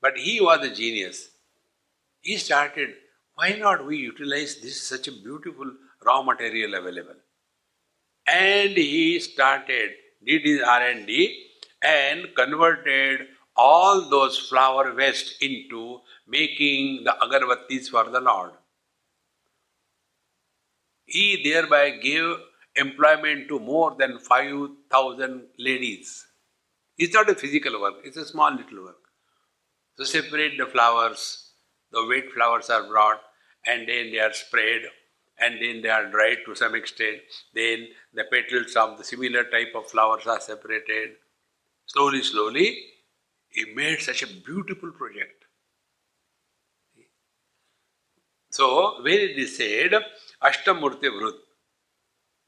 [0.02, 1.30] But he was a genius.
[2.22, 2.94] He started,
[3.38, 5.72] why not we utilize this such a beautiful
[6.04, 7.18] raw material available?
[8.26, 9.92] And he started,
[10.26, 11.46] did his R&D
[11.84, 18.54] and converted all those flower waste into making the agarbattis for the Lord.
[21.06, 22.38] He thereby gave
[22.76, 26.26] employment to more than 5,000 ladies.
[26.98, 28.98] It's not a physical work, it's a small little work.
[29.96, 31.52] So separate the flowers,
[31.92, 33.22] the wet flowers are brought
[33.68, 34.84] and then they are sprayed
[35.40, 37.18] and then they are dried to some extent.
[37.54, 41.12] Then the petals of the similar type of flowers are separated.
[41.86, 42.78] Slowly, slowly,
[43.50, 45.46] he made such a beautiful project.
[48.50, 49.92] So, where it is said,
[50.42, 51.34] Ashtamurti Vrut,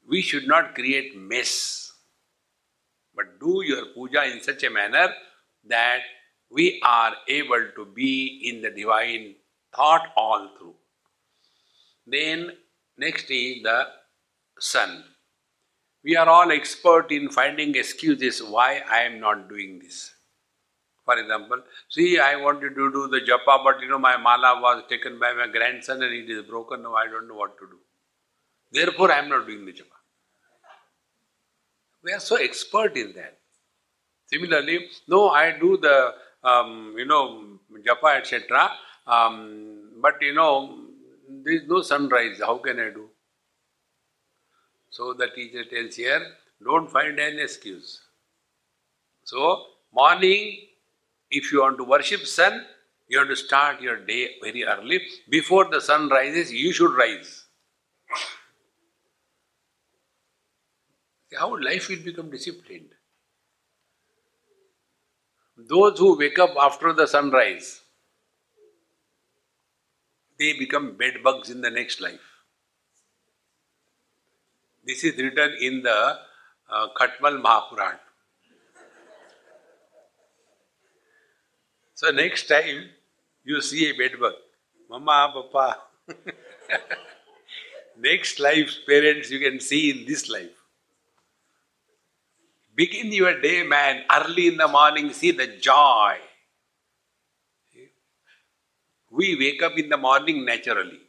[0.08, 1.92] we should not create mess,
[3.14, 5.08] but do your puja in such a manner
[5.68, 6.00] that
[6.50, 9.36] we are able to be in the divine
[9.74, 10.74] thought all through.
[12.10, 12.52] Then,
[12.96, 13.86] next is the
[14.58, 15.04] sun.
[16.02, 20.14] We are all expert in finding excuses why I am not doing this.
[21.04, 24.84] For example, see, I wanted to do the japa, but you know, my mala was
[24.88, 26.82] taken by my grandson and it is broken.
[26.82, 27.78] Now I don't know what to do.
[28.72, 29.98] Therefore, I am not doing the japa.
[32.02, 33.38] We are so expert in that.
[34.26, 38.70] Similarly, no, I do the, um, you know, japa, etc.
[39.06, 40.89] Um, but you know,
[41.30, 42.40] there is no sunrise.
[42.40, 43.08] How can I do?
[44.90, 46.26] So the teacher tells here,
[46.62, 48.00] don't find an excuse.
[49.24, 50.58] So, morning,
[51.30, 52.66] if you want to worship sun,
[53.08, 55.00] you have to start your day very early.
[55.28, 57.44] Before the sun rises, you should rise.
[61.38, 62.90] How life will become disciplined.
[65.56, 67.79] Those who wake up after the sunrise,
[70.40, 72.28] they become bed bugs in the next life.
[74.86, 76.18] This is written in the
[76.70, 77.98] uh, Khatmal Mahapuran.
[81.94, 82.88] So next time
[83.44, 84.32] you see a bedbug,
[84.88, 85.78] Mama, Papa.
[87.98, 90.56] next life, parents, you can see in this life.
[92.74, 96.16] Begin your day, man, early in the morning, see the joy.
[99.20, 101.00] We wake up in the morning naturally.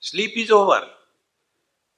[0.00, 0.82] Sleep is over.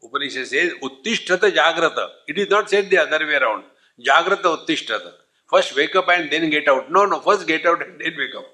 [0.02, 2.06] Upanishad says, Uttishtata Jagrata.
[2.26, 3.64] It is not said the other way around.
[4.08, 5.12] Jagrata Uttishtata.
[5.48, 6.90] First wake up and then get out.
[6.90, 8.46] No, no, first get out and then wake up.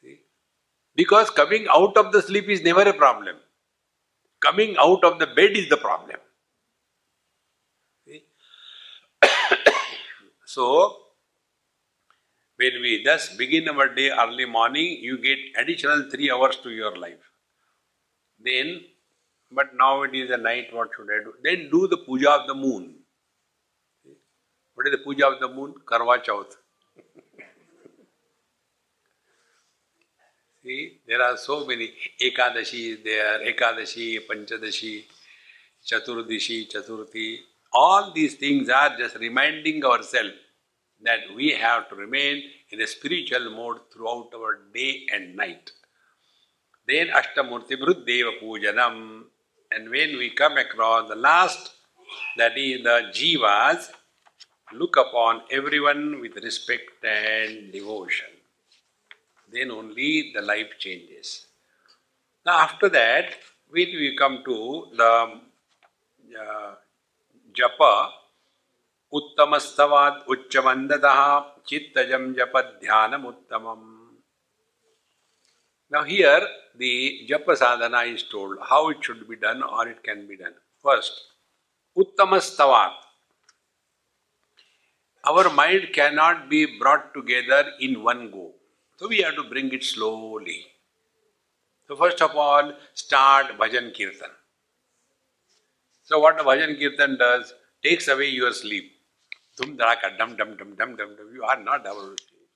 [0.00, 0.20] See?
[0.94, 3.36] Because coming out of the sleep is never a problem.
[4.40, 6.16] Coming out of the bed is the problem.
[8.06, 8.24] See?
[10.46, 11.07] so,
[12.58, 16.96] when we thus begin our day early morning, you get additional three hours to your
[16.96, 17.30] life.
[18.44, 18.80] Then,
[19.52, 21.34] but now it is a night, what should I do?
[21.42, 22.96] Then do the puja of the moon.
[24.74, 25.74] What is the puja of the moon?
[25.84, 26.56] Karwa Chauth.
[30.64, 31.92] See, there are so many.
[32.20, 35.04] Ekadashi is there, Ekadashi, Panchadashi,
[35.86, 37.38] Chaturdashi, Chaturthi.
[37.72, 40.34] All these things are just reminding ourselves
[41.02, 45.70] that we have to remain in a spiritual mode throughout our day and night.
[46.86, 49.24] Then Ashtamurti Deva Pujanam.
[49.70, 51.72] And when we come across the last,
[52.36, 53.90] that is the Jivas,
[54.72, 58.28] look upon everyone with respect and devotion.
[59.52, 61.46] Then only the life changes.
[62.44, 63.34] Now, after that,
[63.70, 65.40] when we come to the
[66.40, 66.74] uh,
[67.52, 68.10] japa,
[69.16, 71.20] उत्तमस्तवाद उच्चमंदतः
[71.68, 73.86] चित्तजम जप ध्यानम उत्तमम
[75.90, 76.46] Now here
[76.76, 80.52] the japa sadhana is told how it should be done or it can be done.
[80.82, 81.12] First,
[81.96, 82.92] uttamastavat.
[85.24, 88.52] Our mind cannot be brought together in one go.
[88.98, 90.66] So we have to bring it slowly.
[91.86, 94.30] So first of all, start bhajan kirtan.
[96.04, 98.92] So what the bhajan kirtan does, takes away your sleep.
[99.57, 101.31] Dum dum dum dum dum dum dum.
[101.33, 102.49] You are not able to sleep.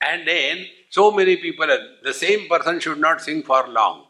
[0.00, 1.66] And then so many people,
[2.02, 4.06] the same person should not sing for long.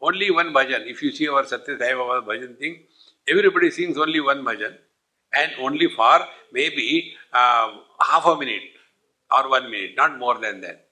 [0.00, 0.86] Only one bhajan.
[0.86, 2.82] If you see our Satya Sai Baba bhajan thing,
[3.26, 4.76] everybody sings only one bhajan
[5.32, 6.20] and only for
[6.52, 8.62] maybe uh, half a minute
[9.30, 10.86] or one minute, not more than that.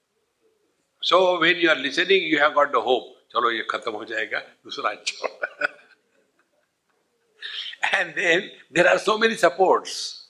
[1.03, 3.09] So when you are listening, you have got the hope.
[3.33, 5.76] चलो ये खत्म हो जाएगा दूसरा अच्छा
[7.94, 10.28] and then there are so many supports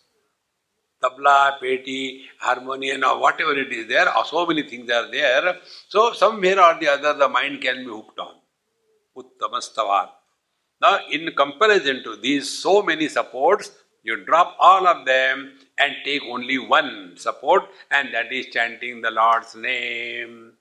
[1.01, 5.57] tabla, peti, harmonium, or whatever it is there, or so many things are there.
[5.87, 8.35] So somewhere or the other the mind can be hooked on.
[9.15, 10.09] Uttamastavat.
[10.81, 13.71] Now in comparison to these so many supports,
[14.03, 19.11] you drop all of them and take only one support and that is chanting the
[19.11, 20.53] Lord's name.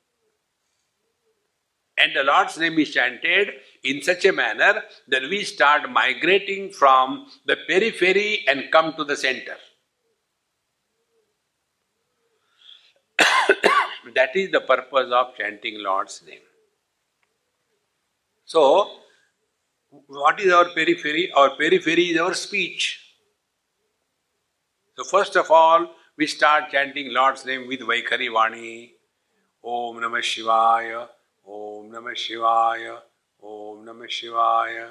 [1.99, 7.27] And the Lord's name is chanted in such a manner that we start migrating from
[7.47, 9.57] the periphery and come to the center.
[14.15, 16.41] that is the purpose of chanting Lord's name.
[18.45, 18.91] So,
[20.07, 21.33] what is our periphery?
[21.33, 23.01] Our periphery is our speech.
[24.97, 28.93] So, first of all, we start chanting Lord's name with Vaikhari Vani.
[29.67, 31.09] Om Namah Shivaya,
[31.47, 32.99] Om Namah Shivaya,
[33.41, 34.89] Om Namah Shivaya.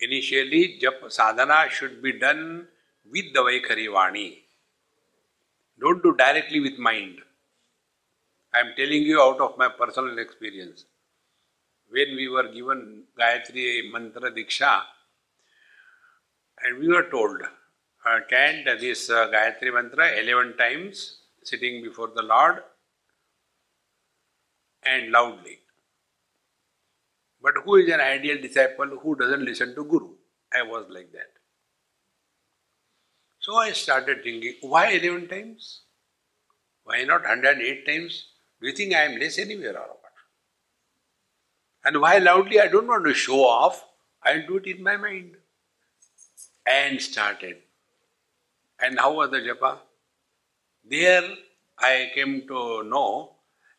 [0.00, 2.66] Initially, jap sadhana should be done
[3.12, 4.38] with the Vaikhari Vani.
[5.78, 7.18] Don't do directly with mind.
[8.54, 10.86] I am telling you out of my personal experience.
[11.90, 14.82] When we were given Gayatri Mantra Diksha,
[16.64, 22.22] and we were told, uh, chant this uh, Gayatri Mantra 11 times, sitting before the
[22.22, 22.62] Lord,
[24.84, 25.58] and loudly.
[27.42, 30.10] But who is an ideal disciple who doesn't listen to Guru?
[30.52, 31.32] I was like that.
[33.38, 35.82] So I started thinking, why 11 times?
[36.84, 38.26] Why not 108 times?
[38.60, 40.12] Do you think I am less anywhere or what?
[41.84, 42.60] And why loudly?
[42.60, 43.86] I don't want to show off.
[44.22, 45.36] I'll do it in my mind.
[46.66, 47.56] And started.
[48.78, 49.78] And how was the japa?
[50.84, 51.28] There
[51.78, 53.36] I came to know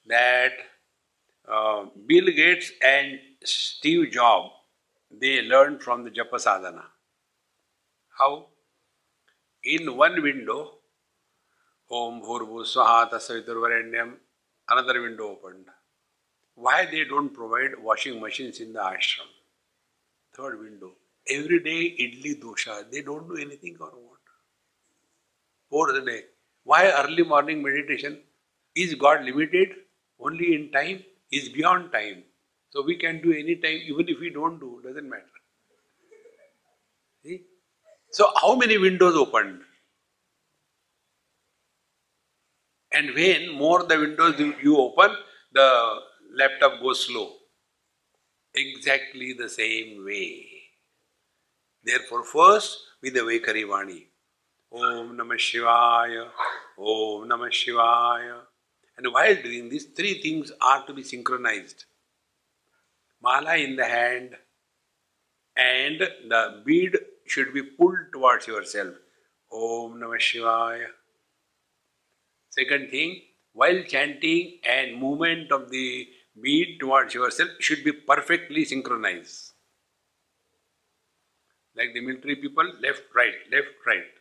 [0.07, 0.53] that
[1.47, 4.51] uh, Bill Gates and Steve Jobs,
[5.11, 6.85] they learned from the japa sadhana.
[8.17, 8.47] How?
[9.63, 10.71] In one window,
[11.91, 14.13] Om Bhurbu Swaha Tasaviturvarenyam,
[14.69, 15.65] another window opened.
[16.55, 19.29] Why they don't provide washing machines in the ashram?
[20.35, 20.93] Third window.
[21.29, 22.89] Every day idli dosha.
[22.91, 24.19] They don't do anything or what?
[25.69, 26.23] Fourth day.
[26.63, 28.19] Why early morning meditation?
[28.75, 29.69] Is God limited
[30.19, 31.03] only in time?
[31.31, 32.23] Is beyond time.
[32.71, 35.25] So we can do any time, even if we don't do, doesn't matter.
[37.23, 37.43] See?
[38.11, 39.61] So how many windows opened?
[42.93, 45.15] And when more the windows you open,
[45.53, 45.99] the
[46.35, 47.31] laptop goes slow.
[48.53, 50.45] Exactly the same way.
[51.83, 54.07] Therefore, first with the Vaikhari Vani.
[54.73, 56.29] Om Namah Shivaya,
[56.77, 58.41] Om Namah Shivaya.
[59.01, 61.85] And while doing this, three things are to be synchronized.
[63.19, 64.37] Mala in the hand,
[65.57, 68.93] and the bead should be pulled towards yourself.
[69.51, 70.85] Om Namah Shivaya.
[72.51, 73.21] Second thing,
[73.53, 76.07] while chanting and movement of the
[76.39, 79.53] bead towards yourself should be perfectly synchronized.
[81.75, 84.11] Like the military people, left, right, left, right.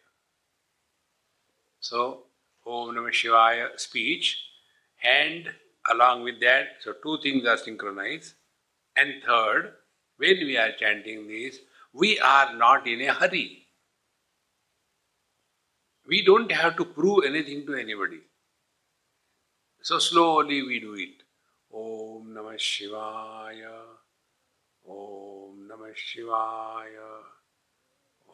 [1.81, 2.23] So,
[2.67, 4.50] Om Namah Shivaya speech,
[5.03, 5.51] and
[5.91, 8.35] along with that, so two things are synchronized.
[8.97, 9.75] And third,
[10.17, 11.59] when we are chanting this,
[11.93, 13.67] we are not in a hurry.
[16.07, 18.21] We don't have to prove anything to anybody.
[19.83, 21.23] So slowly we do it.
[21.73, 23.81] Om Namah Shivaya.
[24.89, 27.11] Om Namah Shivaya.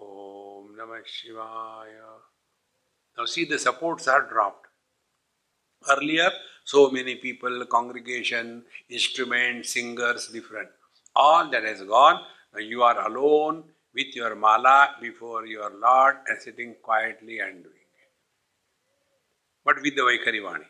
[0.00, 2.20] Om Namah Shivaya.
[3.16, 4.66] Now see the supports are dropped.
[5.88, 6.30] Earlier,
[6.66, 10.68] so many people, congregation, instruments, singers, different.
[11.14, 12.20] All that has gone.
[12.58, 13.62] You are alone
[13.94, 18.10] with your mala before your Lord and sitting quietly and doing it.
[19.64, 20.64] But with the Vaikhari Vani.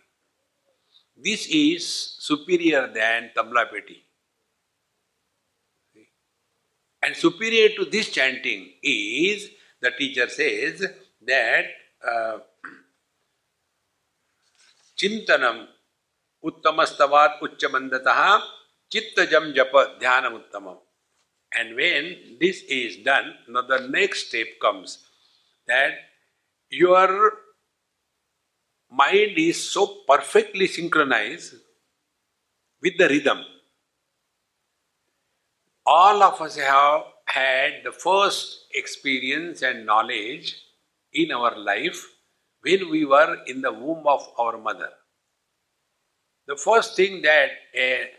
[1.16, 4.03] This is superior than tabla peti.
[7.03, 9.49] And superior to this chanting is,
[9.80, 10.84] the teacher says,
[11.26, 11.64] that
[12.07, 12.38] uh,
[14.99, 15.68] chintanam
[16.47, 18.14] उत्तम स्तवाद उच्च मंदता
[18.92, 20.68] चित्त जम जप ध्यान उत्तम
[21.53, 22.05] and when
[22.40, 24.97] this is done and the next step comes
[25.68, 25.99] that
[26.72, 27.14] your
[28.92, 31.51] mind is so perfectly synchronise
[32.82, 33.44] with the rhythm
[35.86, 36.99] all of us have
[37.30, 40.55] had the first experience and knowledge
[41.14, 42.05] in our life
[42.64, 44.95] when we were in the womb of our mother
[46.47, 48.11] The first thing that a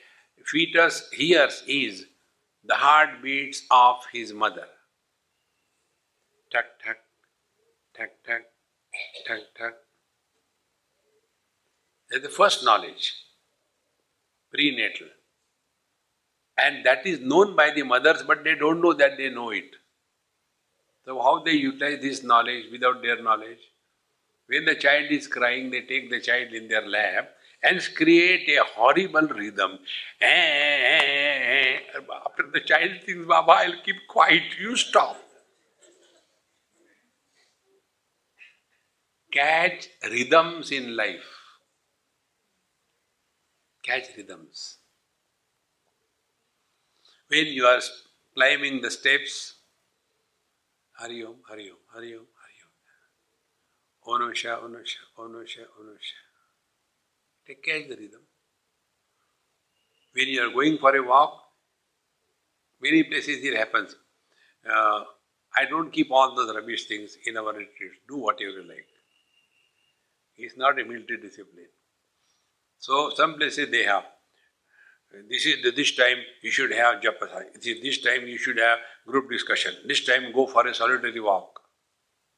[0.46, 2.06] fetus hears is
[2.64, 4.68] the heartbeats of his mother.
[6.52, 6.98] Tuck, tuck,
[7.96, 8.42] tuck, tuck,
[9.28, 9.74] tuck, tuck.
[12.10, 13.14] That's the first knowledge,
[14.52, 15.08] prenatal.
[16.58, 19.76] And that is known by the mothers, but they don't know that they know it.
[21.06, 23.60] So, how they utilize this knowledge without their knowledge?
[24.48, 28.64] When the child is crying, they take the child in their lap and create a
[28.64, 29.80] horrible rhythm.
[30.22, 35.18] Eh, eh, eh, After the child thinks, Baba, I'll keep quiet, you stop.
[39.32, 41.30] Catch rhythms in life.
[43.84, 44.78] Catch rhythms.
[47.28, 47.82] When you are
[48.34, 49.56] climbing the steps,
[50.94, 54.22] Hari Om, Hari Om, Hari Om, Hari Om.
[54.22, 56.27] Onusha, Onusha, Onusha, Onusha.
[57.48, 58.22] Take catch the rhythm.
[60.14, 61.44] When you are going for a walk,
[62.82, 63.96] many places it happens.
[64.70, 65.04] Uh,
[65.56, 67.96] I don't keep all those rubbish things in our retreats.
[68.08, 68.88] Do whatever you like.
[70.36, 71.70] It's not a military discipline.
[72.80, 74.04] So some places they have
[75.30, 77.28] this is the, this time you should have japa.
[77.62, 79.74] This time you should have group discussion.
[79.88, 81.62] This time go for a solitary walk.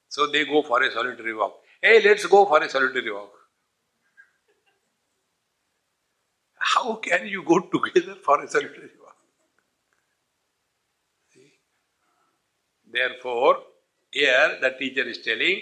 [0.07, 1.55] So they go for a solitary walk.
[1.82, 3.32] Hey, let's go for a solitary walk.
[6.74, 9.15] How can you go together for a solitary walk?
[12.91, 13.57] Therefore,
[14.11, 15.61] here the teacher is telling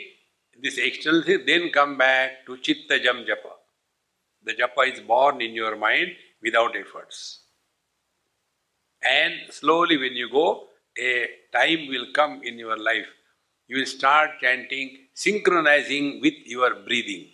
[0.61, 3.53] this external thing, then come back to chitta jam japa.
[4.43, 7.41] The japa is born in your mind without efforts.
[9.01, 13.07] And slowly, when you go, a time will come in your life.
[13.67, 17.27] You will start chanting, synchronizing with your breathing.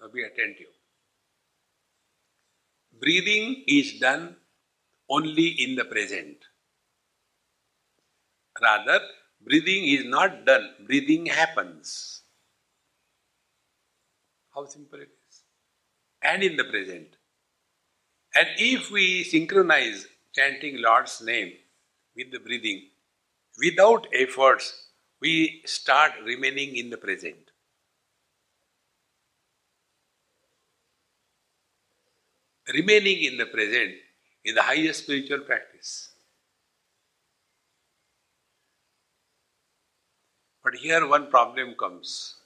[0.00, 0.73] Now be attentive.
[2.98, 4.36] Breathing is done
[5.10, 6.38] only in the present.
[8.60, 9.00] Rather,
[9.40, 12.22] breathing is not done, breathing happens.
[14.54, 15.42] How simple it is
[16.22, 17.16] and in the present.
[18.34, 21.54] And if we synchronize chanting Lord's name
[22.14, 22.90] with the breathing,
[23.58, 24.90] without efforts,
[25.20, 27.43] we start remaining in the present.
[32.72, 33.94] Remaining in the present
[34.44, 36.10] in the highest spiritual practice.
[40.62, 42.36] But here one problem comes.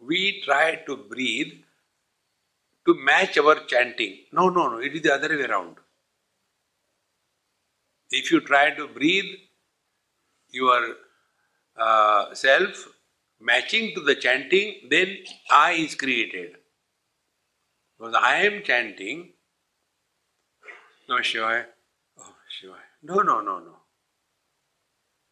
[0.00, 1.52] We try to breathe
[2.86, 4.18] to match our chanting.
[4.32, 5.76] No, no, no, it is the other way around.
[8.10, 9.34] If you try to breathe
[10.50, 10.94] your
[11.76, 12.88] uh, self
[13.40, 15.18] matching to the chanting, then
[15.50, 16.56] I is created.
[17.98, 19.32] Because I am chanting,
[21.08, 21.64] no Shivaya,
[22.18, 22.88] oh Shivaya.
[23.02, 23.76] No, no, no, no.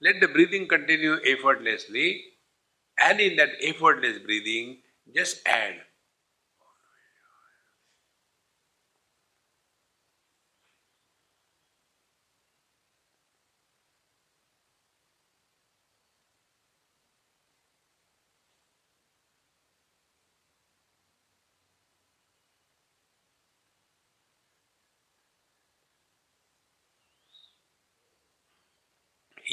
[0.01, 2.23] Let the breathing continue effortlessly,
[2.99, 4.79] and in that effortless breathing,
[5.15, 5.75] just add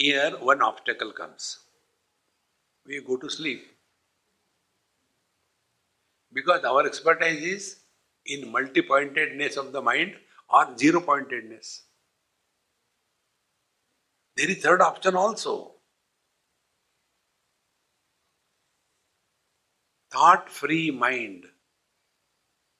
[0.01, 1.59] Here, one obstacle comes.
[2.87, 3.61] We go to sleep.
[6.33, 7.75] Because our expertise is
[8.25, 10.15] in multi pointedness of the mind
[10.49, 11.83] or zero pointedness.
[14.35, 15.73] There is third option also.
[20.11, 21.43] Thought free mind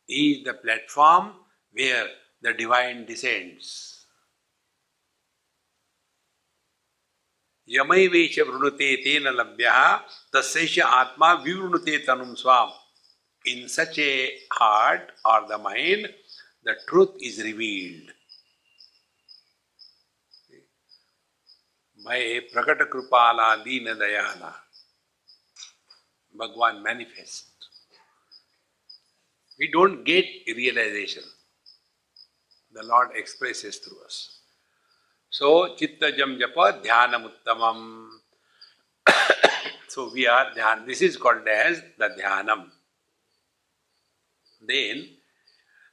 [0.10, 1.34] is the platform
[1.72, 2.08] where
[2.42, 4.01] the divine descends.
[7.72, 9.72] यमैवेश वृणुते तेन लभ्य
[10.36, 12.72] तस्ष आत्मा विवृणुते तनुम स्वाम।
[13.46, 16.08] In such a heart और the mind
[16.68, 18.12] the truth is revealed
[22.00, 24.52] मैं प्रकट कृपाला दीन दयाला
[26.36, 27.70] भगवान manifest
[29.60, 31.32] we don't get realisation
[32.76, 34.20] the lord expresses through us
[35.32, 38.10] So, chitta jam japa dhyanam uttamam.
[39.88, 40.86] so, we are dhyan.
[40.86, 42.66] This is called as the dhyanam.
[44.68, 45.08] Then,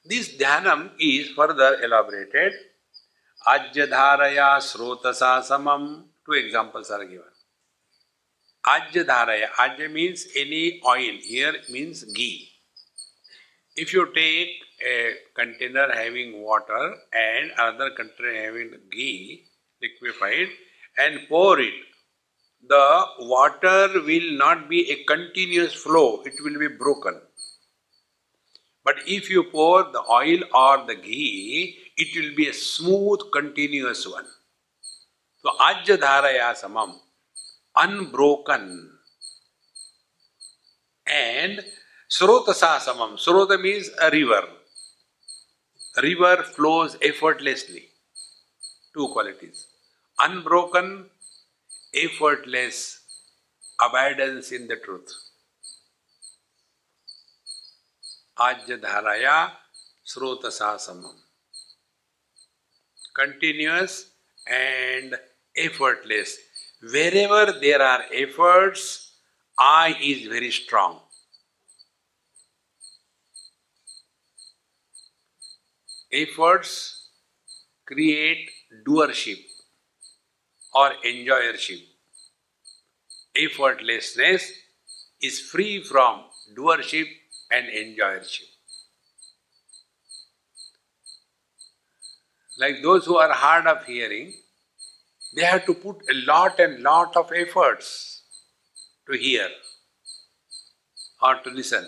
[0.05, 2.53] This dhyanam is further elaborated.
[3.47, 6.05] Ajyadharaya srotasa samam.
[6.25, 7.35] Two examples are given.
[8.67, 9.49] Ajyadharaya.
[9.51, 11.17] Ajya means any oil.
[11.21, 12.49] Here means ghee.
[13.77, 14.51] If you take
[14.87, 19.45] a container having water and another container having ghee,
[19.83, 20.49] liquefied,
[20.99, 21.75] and pour it,
[22.67, 27.21] the water will not be a continuous flow, it will be broken.
[28.85, 34.07] But if you pour the oil or the ghee, it will be a smooth, continuous
[34.09, 34.27] one.
[35.43, 35.99] So, Ajya
[36.55, 36.95] Samam,
[37.77, 38.93] unbroken.
[41.07, 41.65] And
[42.11, 44.43] Srotasa Samam, Srota means a river.
[46.03, 47.89] River flows effortlessly.
[48.95, 49.67] Two qualities.
[50.21, 51.07] Unbroken,
[51.95, 53.01] effortless
[53.81, 55.13] abidance in the truth.
[58.39, 59.51] Ajyadharaya
[60.07, 61.15] Srotasasamam.
[63.15, 64.11] Continuous
[64.47, 65.17] and
[65.57, 66.39] effortless.
[66.81, 69.13] Wherever there are efforts,
[69.59, 71.01] I is very strong.
[76.11, 77.11] Efforts
[77.87, 78.51] create
[78.87, 79.39] doership
[80.75, 81.81] or enjoyership.
[83.37, 84.51] Effortlessness
[85.21, 86.25] is free from
[86.57, 87.07] doership
[87.51, 88.49] and enjoyership.
[92.59, 94.33] Like those who are hard of hearing,
[95.37, 98.23] they have to put a lot and lot of efforts
[99.07, 99.49] to hear
[101.23, 101.87] or to listen.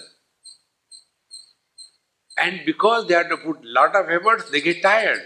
[2.40, 5.20] And because they have to put lot of efforts, they get tired.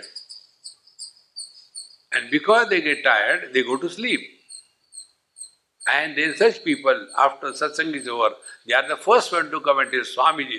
[2.13, 4.21] And because they get tired, they go to sleep.
[5.87, 8.31] And then such people, after satsang is over,
[8.67, 10.59] they are the first one to come and tell Swamiji,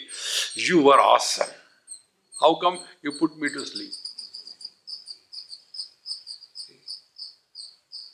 [0.56, 1.50] you were awesome.
[2.40, 3.92] How come you put me to sleep?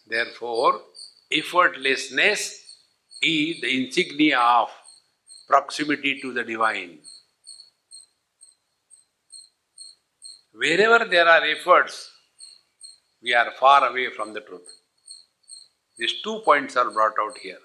[0.07, 0.81] Therefore,
[1.31, 2.59] effortlessness
[3.21, 4.69] is the insignia of
[5.47, 6.99] proximity to the divine.
[10.61, 12.11] Wherever there are efforts,
[13.23, 14.69] we are far away from the truth.
[15.97, 17.57] These two points are brought out here.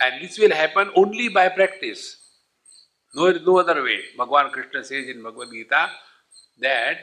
[0.00, 2.18] And this will happen only by practice.
[3.14, 4.00] No, no other way.
[4.18, 5.88] Bhagavan Krishna says in Bhagavad Gita
[6.58, 6.98] that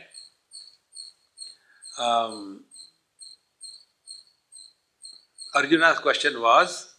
[1.98, 2.66] um,
[5.56, 6.94] Arjuna's question was,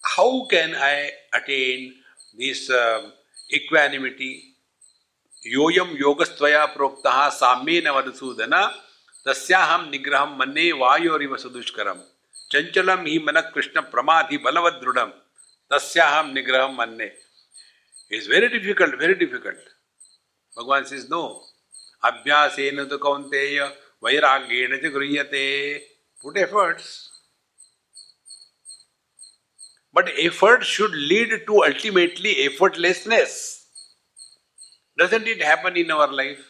[0.00, 1.92] How can I attain
[2.34, 3.12] this um,
[3.52, 4.53] equanimity?
[5.46, 8.72] Yoyam yogastvaya proktaha samena vadasudana
[9.26, 12.00] तस्याहम निग्रह मन्ने वायोरिव सुदुष्करम।
[12.52, 14.98] चंचलम ही मन कृष्ण प्रमाधि बलवद दृढ़
[15.70, 17.06] तस्याहम निग्रह मन्ने
[18.10, 19.62] is very difficult very difficult
[20.52, 21.22] भगवान says no
[22.02, 22.56] अभ्यास
[22.90, 23.60] तो कौंतेय
[24.04, 25.48] वैराग्येण च गृह्यते।
[26.20, 26.92] Put efforts
[29.96, 33.32] but effort should lead to ultimately effortlessness
[34.96, 36.44] Doesn't it happen in our life?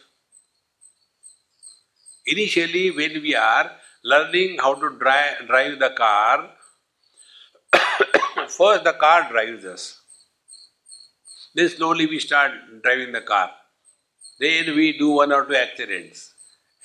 [2.27, 3.71] Initially, when we are
[4.03, 6.49] learning how to drive, drive the car,
[8.49, 9.99] first the car drives us.
[11.55, 12.51] Then slowly we start
[12.83, 13.51] driving the car.
[14.39, 16.33] Then we do one or two accidents.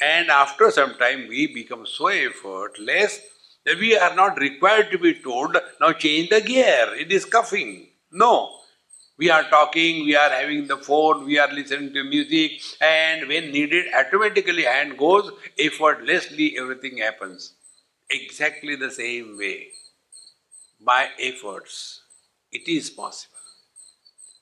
[0.01, 3.21] And after some time, we become so effortless
[3.67, 7.89] that we are not required to be told, now change the gear, it is cuffing.
[8.11, 8.60] No,
[9.21, 13.53] we are talking, we are having the phone, we are listening to music, and when
[13.53, 17.55] needed, automatically hand goes, effortlessly everything happens.
[18.11, 19.69] Exactly the same way.
[20.81, 22.03] By efforts,
[22.53, 23.37] it is possible.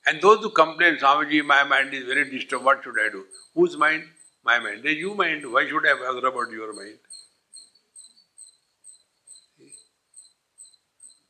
[0.05, 3.25] And those who complain, Swamiji, my mind is very disturbed, what should I do?
[3.55, 4.03] Whose mind?
[4.43, 4.83] My mind.
[4.83, 5.51] Then you mind.
[5.51, 6.99] Why should I bother about your mind?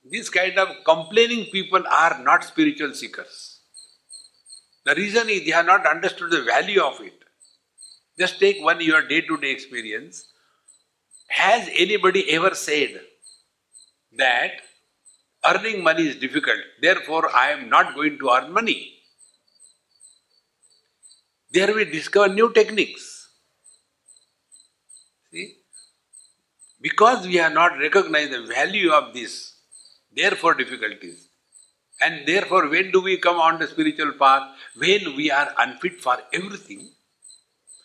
[0.10, 3.60] These kind of complaining people are not spiritual seekers.
[4.86, 7.14] The reason is they have not understood the value of it.
[8.18, 10.26] Just take one your day to day experience.
[11.28, 13.02] Has anybody ever said
[14.18, 14.52] that
[15.46, 18.96] earning money is difficult, therefore I am not going to earn money?
[21.52, 23.30] There we discover new techniques.
[25.32, 25.58] See?
[26.82, 29.59] Because we have not recognized the value of this
[30.16, 31.28] Therefore, difficulties.
[32.02, 34.44] And therefore, when do we come on the spiritual path?
[34.76, 36.90] When we are unfit for everything,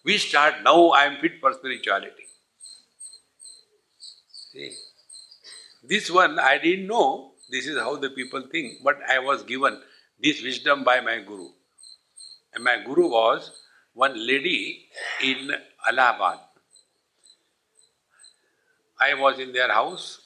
[0.05, 2.27] we start now I am fit for spirituality.
[4.53, 4.72] See,
[5.83, 7.33] this one I didn't know.
[7.51, 9.81] This is how the people think, but I was given
[10.20, 11.49] this wisdom by my guru.
[12.55, 13.51] And my guru was
[13.93, 14.89] one lady
[15.22, 15.51] in
[15.89, 16.39] Allahabad.
[19.01, 20.24] I was in their house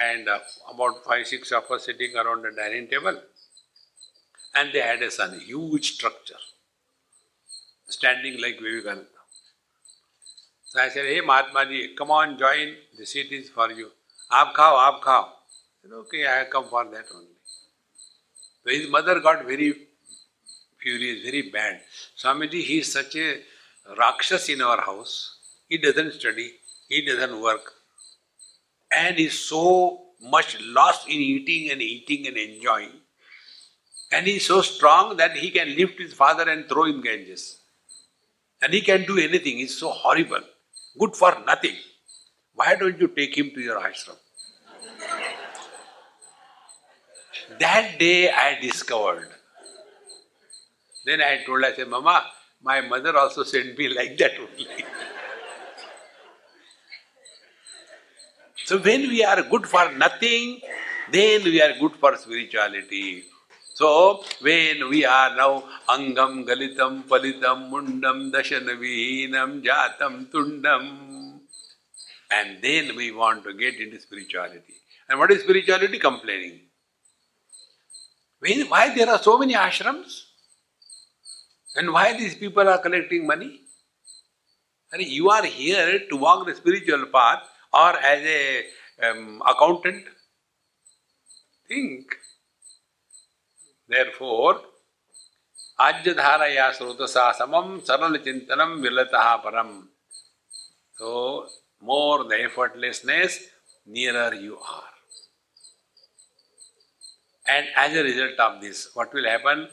[0.00, 0.38] and uh,
[0.72, 3.20] about five, six of us sitting around the dining table.
[4.54, 6.42] And they had a son, huge structure,
[7.88, 9.06] standing like Vivekananda.
[10.64, 13.90] So I said, Hey Mahatma ji, come on, join, the seat is for you.
[14.30, 15.24] Aap khao, khao.
[15.24, 15.28] I
[15.82, 17.28] said, Okay, I have come for that only.
[18.64, 19.74] So his mother got very
[20.78, 21.80] furious, very bad.
[22.16, 23.40] Swamiji, he is such a
[23.98, 25.36] Rakshas in our house.
[25.68, 26.52] He doesn't study,
[26.88, 27.72] he doesn't work,
[28.96, 32.92] and is so much lost in eating and eating and enjoying.
[34.12, 37.60] And he is so strong that he can lift his father and throw him Ganges.
[38.60, 39.56] And he can do anything.
[39.56, 40.42] He's so horrible.
[40.98, 41.76] Good for nothing.
[42.54, 44.16] Why don't you take him to your ashram?
[47.58, 49.28] that day I discovered.
[51.04, 52.24] Then I told, I said, Mama,
[52.62, 54.66] my mother also sent me like that only.
[58.64, 60.60] So when we are good for nothing,
[61.10, 63.24] then we are good for spirituality.
[63.74, 71.40] So when we are now angam galitam palitam mundam dashanavihinam jatam tundam,
[72.30, 74.74] and then we want to get into spirituality.
[75.08, 75.98] And what is spirituality?
[75.98, 76.60] Complaining.
[78.68, 80.22] Why there are so many ashrams?
[81.74, 83.60] And why these people are collecting money?
[84.92, 87.42] And you are here to walk the spiritual path
[87.73, 88.65] or as a
[89.03, 90.05] um, accountant.
[91.67, 92.15] Think.
[93.89, 94.61] Therefore,
[95.79, 99.87] आज्यधारया स्रोतसा समम सरल चिंतनम विलता param.
[100.97, 101.47] So,
[101.81, 103.37] more the effortlessness,
[103.85, 104.93] nearer you are.
[107.47, 109.67] And as a result of this, what will happen?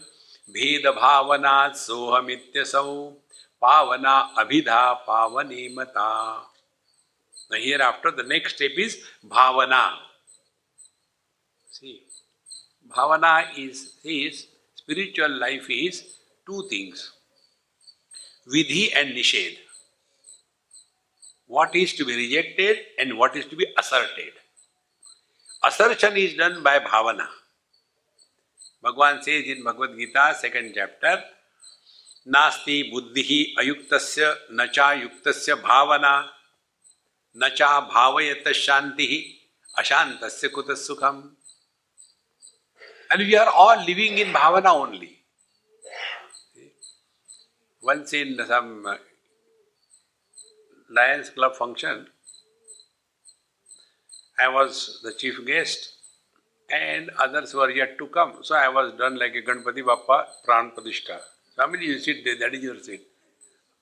[0.51, 3.15] भेद भावना सोहमित्यसौ
[3.63, 6.48] pavana abhidha pavanimata.
[7.51, 9.93] Now hereafter the next step is bhavana.
[11.71, 12.03] See,
[12.89, 16.05] bhavana is, is spiritual life is
[16.47, 17.13] two things.
[18.53, 19.57] Vidhi and nishad.
[21.47, 24.33] What is to be rejected and what is to be asserted.
[25.63, 27.27] Assertion is done by bhavana.
[28.85, 31.23] Bhagavan says in Bhagavad Gita, second chapter,
[32.29, 33.91] नास्ति बुद्धि अयुक्त
[34.53, 35.29] न चा युक्त
[35.63, 36.13] भावना
[37.42, 39.36] न चा भावयत शांति
[39.78, 40.50] अशांत से
[43.12, 45.20] And we are all living in bhavana only.
[47.82, 48.98] Once in some uh,
[50.90, 52.08] Lions Club function,
[54.38, 55.94] I was the chief guest
[56.70, 58.44] and others were yet to come.
[58.44, 61.20] So I was done like a Ganpati Bappa Pran Pratishtha.
[61.56, 63.00] Somebody you sit there, that is your thing.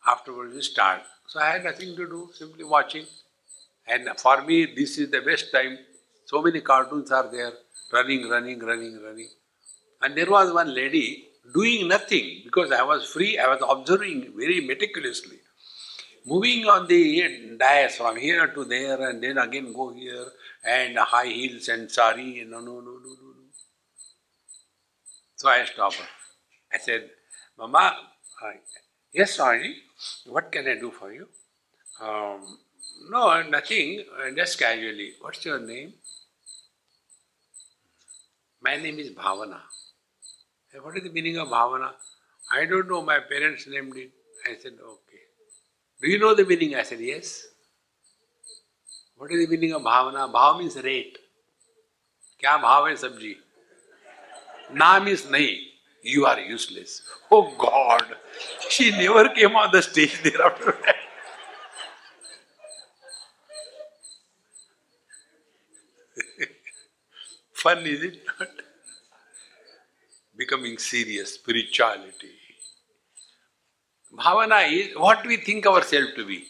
[0.08, 1.02] Afterwards you start.
[1.28, 3.06] So I had nothing to do, simply watching.
[3.88, 5.78] And for me, this is the best time.
[6.26, 7.54] So many cartoons are there,
[7.94, 9.30] running, running, running, running.
[10.02, 14.62] And there was one lady doing nothing because I was free, I was observing very
[14.62, 15.38] meticulously.
[16.26, 20.26] Moving on the dais from here to there and then again go here
[20.66, 22.46] and high heels and sari.
[22.46, 23.30] No, no, no, no, no.
[23.38, 23.46] no.
[25.38, 26.08] So I stopped her.
[26.74, 27.10] I said,
[27.58, 27.96] Mama,
[29.14, 29.76] yes, Swamiji,
[30.26, 31.28] what can I do for you?
[32.02, 32.60] Um,
[33.10, 35.14] no, nothing, uh, just casually.
[35.22, 35.94] What's your name?
[38.62, 39.60] My name is Bhavana.
[40.82, 41.92] What is the meaning of Bhavana?
[42.52, 44.12] I don't know, my parents named it.
[44.46, 45.24] I said, okay.
[46.02, 46.76] Do you know the meaning?
[46.76, 47.46] I said, yes.
[49.16, 50.32] What is the meaning of Bhavana?
[50.32, 51.18] Bhav means rate.
[52.42, 53.36] Kya bhav hai sabji?
[54.74, 55.60] Na is nahi.
[56.04, 57.02] You are useless.
[57.32, 58.06] Oh God!
[58.70, 60.78] She never came on the stage thereafter.
[67.68, 68.48] Fun, is it not?
[70.38, 72.36] Becoming serious, spirituality.
[74.20, 76.46] Bhavana is what we think ourselves to be.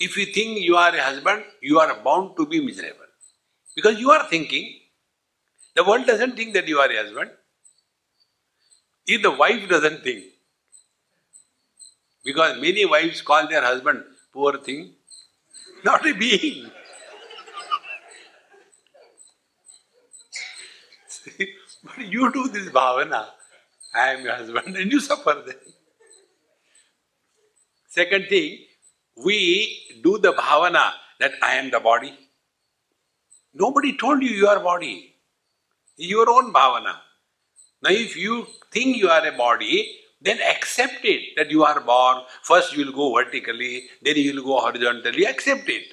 [0.00, 3.12] If you think you are a husband, you are bound to be miserable.
[3.76, 4.66] Because you are thinking,
[5.76, 7.30] the world doesn't think that you are a husband.
[9.06, 10.24] If the wife doesn't think,
[12.24, 14.94] because many wives call their husband poor thing,
[15.84, 16.70] not a being.
[21.84, 23.26] but you do this bhavana,
[23.94, 25.56] I am your husband, and you suffer then.
[27.88, 28.58] Second thing,
[29.16, 32.16] we do the bhavana that I am the body.
[33.52, 35.14] Nobody told you you are body.
[35.96, 36.96] Your own bhavana.
[37.82, 42.22] Now, if you think you are a body, then accept it that you are born.
[42.42, 45.24] First you will go vertically, then you will go horizontally.
[45.24, 45.84] Accept it.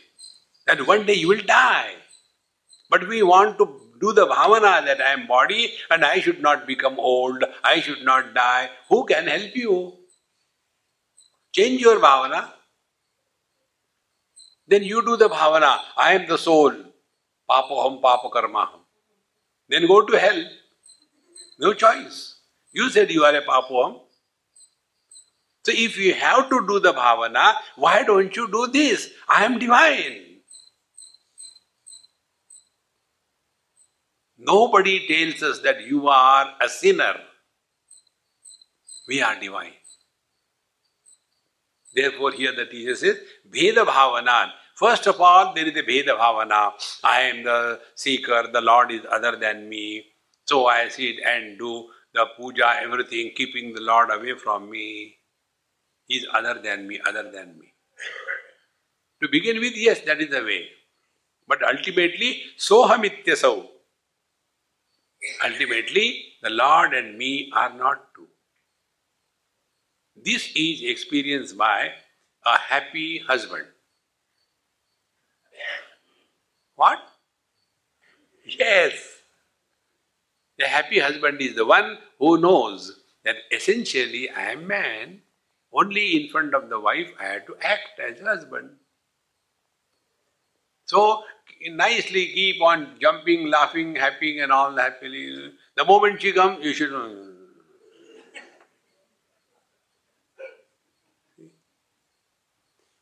[0.67, 1.93] That one day you will die.
[2.89, 6.67] But we want to do the bhavana that I am body and I should not
[6.67, 8.69] become old, I should not die.
[8.89, 9.93] Who can help you?
[11.53, 12.51] Change your bhavana.
[14.67, 15.79] Then you do the bhavana.
[15.97, 16.71] I am the soul.
[17.49, 18.79] Papoham papakarmaham.
[19.69, 20.43] Then go to hell.
[21.59, 22.35] No choice.
[22.73, 24.01] You said you are a papoham.
[25.65, 29.09] So if you have to do the bhavana, why don't you do this?
[29.27, 30.26] I am divine.
[34.37, 37.15] Nobody tells us that you are a sinner.
[39.07, 39.73] We are divine.
[41.93, 43.17] Therefore, here the teacher says,
[43.51, 44.51] Bheda Bhavana.
[44.75, 46.73] First of all, there is a Bheda Bhavana.
[47.03, 50.05] I am the seeker, the Lord is other than me.
[50.45, 55.17] So I sit and do the puja, everything, keeping the Lord away from me.
[56.05, 57.73] He is other than me, other than me.
[59.23, 60.67] To begin with, yes, that is the way.
[61.47, 63.65] But ultimately, sohamityasau.
[65.43, 68.27] Ultimately, the Lord and me are not two.
[70.15, 71.91] This is experienced by
[72.45, 73.65] a happy husband.
[76.75, 76.99] What?
[78.45, 78.93] Yes.
[80.57, 85.21] The happy husband is the one who knows that essentially I am man,
[85.73, 88.69] only in front of the wife I had to act as husband.
[90.85, 91.23] So
[91.70, 95.52] nicely keep on jumping, laughing, happy, and all happily.
[95.76, 97.28] The moment she comes, you should know.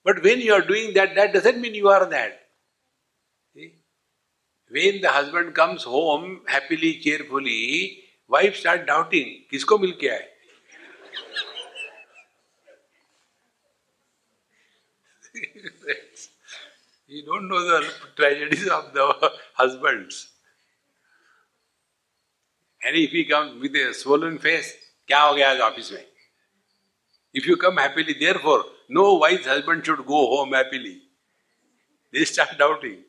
[0.04, 2.48] But when you are doing that, that doesn't mean you are that.
[3.54, 3.74] See?
[4.70, 10.33] When the husband comes home happily, cheerfully, wife start doubting, किसको मिल के आए?
[17.14, 20.28] You don't know the tragedies of the husbands.
[22.84, 24.72] And if he comes with a swollen face,
[25.08, 26.06] क्या हो गया आज office में?
[27.34, 31.02] If you come happily, therefore, no wise husband should go home happily.
[32.12, 33.04] They start doubting.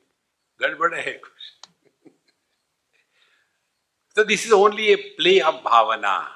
[0.61, 1.19] गड़बड़ है
[4.15, 6.27] So this is only a play of bhavana.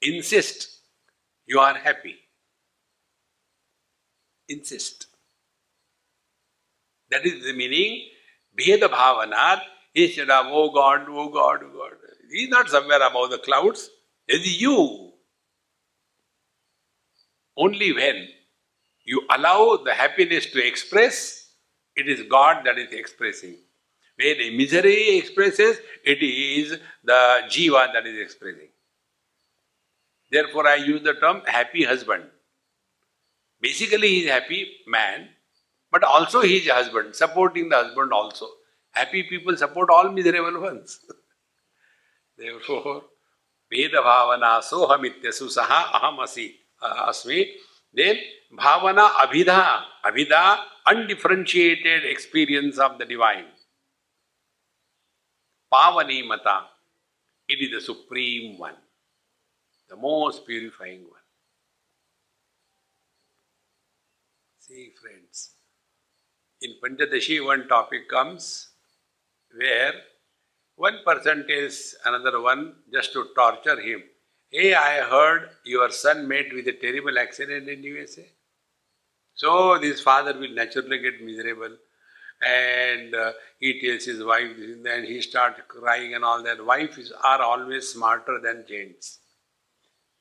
[0.00, 0.78] Insist
[1.48, 2.16] you are happy.
[4.48, 5.06] Insist.
[7.13, 8.09] That is the meaning.
[8.59, 9.61] Bheda Bhavana,
[9.93, 11.97] instead of, oh God, oh God, oh God.
[12.31, 13.89] He is not somewhere above the clouds.
[14.27, 15.11] It is you.
[17.55, 18.27] Only when
[19.05, 21.49] you allow the happiness to express,
[21.95, 23.57] it is God that is expressing.
[24.15, 28.69] When misery expresses, it is the jiva that is expressing.
[30.31, 32.23] Therefore, I use the term happy husband.
[33.61, 35.29] Basically, he is happy man,
[35.93, 38.47] but also his husband, supporting the husband also.
[38.91, 40.99] Happy people support all miserable ones.
[42.37, 43.03] Therefore,
[43.71, 47.45] Bheda Bhavana Sohamityasu Saha Ahamasi uh, Asmi.
[47.93, 48.17] Then
[48.59, 49.83] Bhavana Abhidha.
[50.03, 53.45] Abhidha, undifferentiated experience of the divine.
[55.71, 56.61] Pavani Mata.
[57.47, 58.77] It is the supreme one,
[59.89, 61.19] the most purifying one.
[64.59, 65.55] See, friends,
[66.63, 68.69] in Panchadashi, one topic comes
[69.55, 69.93] where
[70.75, 74.03] one person tells another one just to torture him.
[74.49, 78.25] Hey, I heard your son met with a terrible accident in USA.
[79.35, 81.75] So this father will naturally get miserable
[82.45, 86.63] and uh, he tells his wife and he starts crying and all that.
[86.63, 89.19] Wives are always smarter than gents.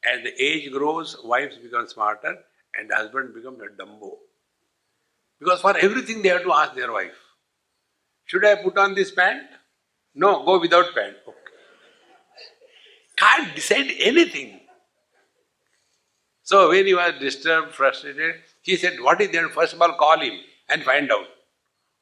[0.05, 2.37] As the age grows, wives become smarter
[2.77, 4.17] and husband becomes a dumbo.
[5.43, 7.19] Because for everything they have to ask their wife.
[8.27, 9.43] Should I put on this pant?
[10.15, 11.17] No, go without pant.
[11.27, 11.39] Okay.
[13.17, 14.61] Can't decide anything.
[16.45, 19.49] So when he was disturbed, frustrated, he said, What is there?
[19.49, 20.39] First of all, call him
[20.69, 21.27] and find out.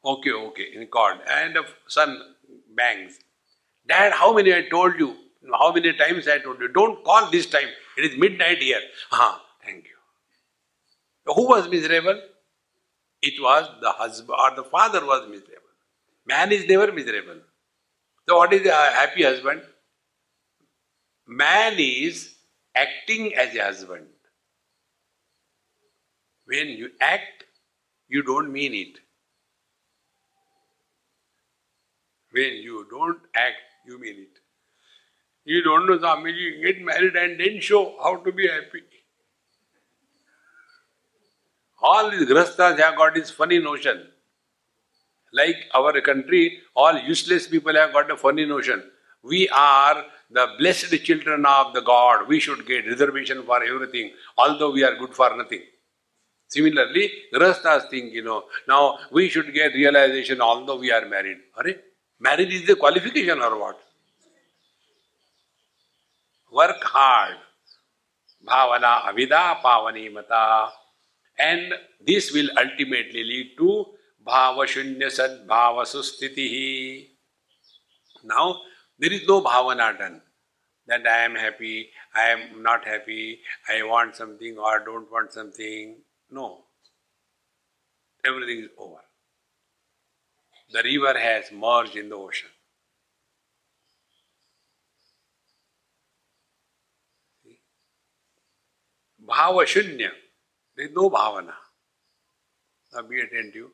[0.04, 1.20] Okay, okay, in called.
[1.26, 2.18] And the son
[2.76, 3.18] bangs.
[3.86, 5.16] Dad, how many I told you?
[5.52, 6.68] How many times I told you?
[6.68, 7.68] Don't call this time.
[7.96, 8.80] It is midnight here.
[9.12, 11.34] Ah, thank you.
[11.34, 12.20] Who was miserable?
[13.22, 15.74] It was the husband or the father was miserable.
[16.26, 17.40] Man is never miserable.
[18.28, 19.62] So, what is a happy husband?
[21.26, 22.34] Man is
[22.74, 24.06] acting as a husband.
[26.46, 27.44] When you act,
[28.08, 28.98] you don't mean it.
[32.32, 34.38] When you don't act, you mean it.
[35.44, 38.82] You don't know Swamiji, get married and then show how to be happy.
[41.82, 44.06] All these grastas have got this funny notion.
[45.32, 48.82] Like our country, all useless people have got a funny notion.
[49.22, 52.28] We are the blessed children of the God.
[52.28, 55.62] We should get reservation for everything, although we are good for nothing.
[56.48, 61.38] Similarly, grastas think, you know, now we should get realization although we are married.
[61.56, 61.64] Are
[62.18, 63.80] marriage is the qualification or what?
[66.52, 67.36] Work hard.
[68.44, 70.72] Bhavana avida pavani mata.
[71.38, 71.74] And
[72.04, 73.86] this will ultimately lead to
[74.26, 77.08] bhava shunya sad bhava sustitihi.
[78.24, 78.60] Now,
[78.98, 80.20] there is no bhavana done.
[80.86, 85.98] That I am happy, I am not happy, I want something or don't want something.
[86.30, 86.64] No.
[88.24, 89.00] Everything is over.
[90.72, 92.48] The river has merged in the ocean.
[99.26, 100.10] Bhava Shunya.
[100.88, 101.52] No bhavana.
[102.94, 103.68] Now be attentive.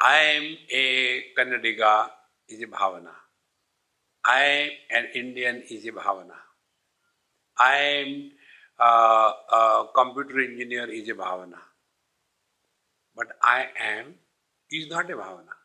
[0.00, 2.10] I am a Kannadiga
[2.48, 3.10] is a bhavana.
[4.24, 6.36] I am an Indian is a bhavana.
[7.58, 8.30] I am
[8.78, 11.58] uh, a computer engineer is a bhavana.
[13.16, 14.14] But I am
[14.70, 15.57] is not a bhavana.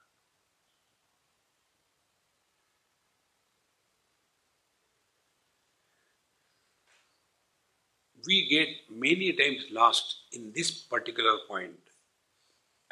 [8.27, 11.79] We get many times lost in this particular point.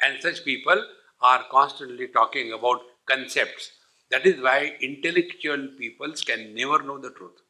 [0.02, 0.84] And such people
[1.20, 3.70] are constantly talking about concepts.
[4.10, 7.40] That is why intellectual peoples can never know the truth.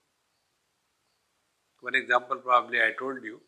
[1.80, 3.40] One example, probably I told you,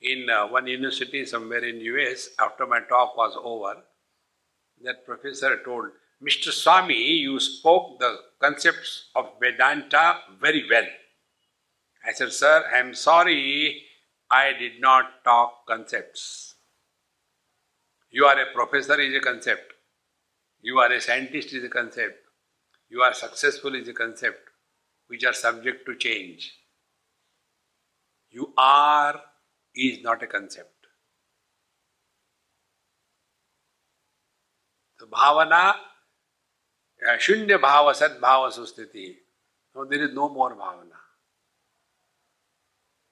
[0.00, 3.82] in uh, one university somewhere in US, after my talk was over,
[4.84, 5.86] that professor told,
[6.22, 6.52] Mr.
[6.52, 10.86] Swami, you spoke the concepts of Vedanta very well.
[12.04, 13.82] I said, Sir, I am sorry
[14.30, 16.56] I did not talk concepts.
[18.10, 19.72] You are a professor is a concept.
[20.60, 22.18] You are a scientist is a concept.
[22.88, 24.50] You are successful is a concept
[25.08, 26.52] which are subject to change.
[28.30, 29.20] You are
[29.74, 30.68] is not a concept.
[34.98, 35.74] So bhavana,
[37.06, 39.16] eh, shunya bhava, sad bhava sustiti.
[39.74, 40.98] No, there is no more bhavana.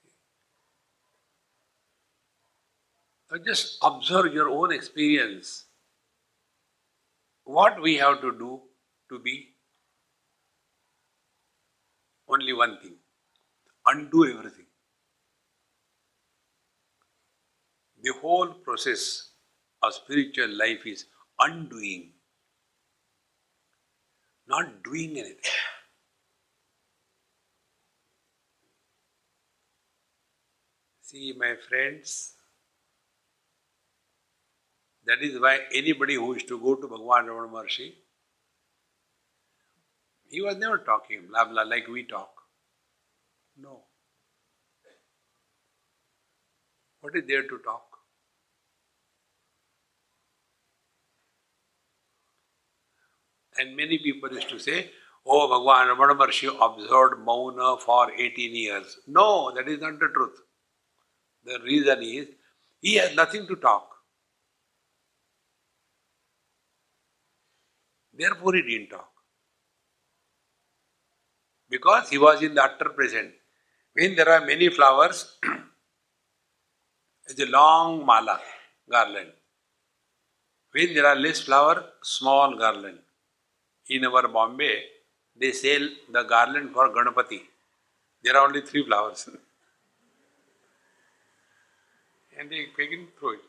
[0.05, 0.09] So
[3.39, 5.65] just observe your own experience.
[7.45, 8.61] What we have to do
[9.11, 9.55] to be?
[12.29, 12.97] Only one thing
[13.87, 14.67] undo everything.
[18.03, 19.33] The whole process
[19.83, 21.07] of spiritual life is
[21.39, 22.13] undoing,
[24.49, 25.37] not doing anything.
[31.03, 32.35] See, my friends,
[35.11, 37.93] that is why anybody who is to go to Bhagavan Ramana Maharshi,
[40.29, 42.31] he was never talking blah blah like we talk.
[43.61, 43.81] No.
[47.01, 47.87] What is there to talk?
[53.59, 54.93] And many people used to say,
[55.27, 58.99] Oh, Bhagavan Ramana Maharshi observed Mauna for 18 years.
[59.09, 60.39] No, that is not the truth.
[61.45, 62.29] The reason is,
[62.81, 64.00] he has nothing to talk.
[68.21, 69.09] Therefore, he didn't talk.
[71.71, 73.33] Because he was in the utter present.
[73.95, 75.37] When there are many flowers,
[77.27, 78.39] it's a long mala,
[78.91, 79.33] garland.
[80.73, 82.99] When there are less flower, small garland.
[83.89, 84.83] In our Bombay,
[85.37, 87.41] they sell the garland for Ganapati.
[88.23, 89.29] There are only three flowers.
[92.39, 93.41] and they begin throw it.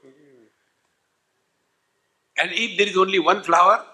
[2.37, 3.85] And if there is only one flower,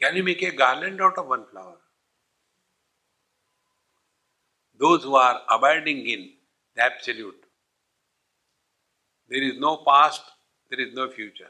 [0.00, 1.76] can you make a garland out of one flower?
[4.78, 6.30] Those who are abiding in
[6.74, 7.44] the Absolute,
[9.28, 10.22] there is no past,
[10.70, 11.48] there is no future.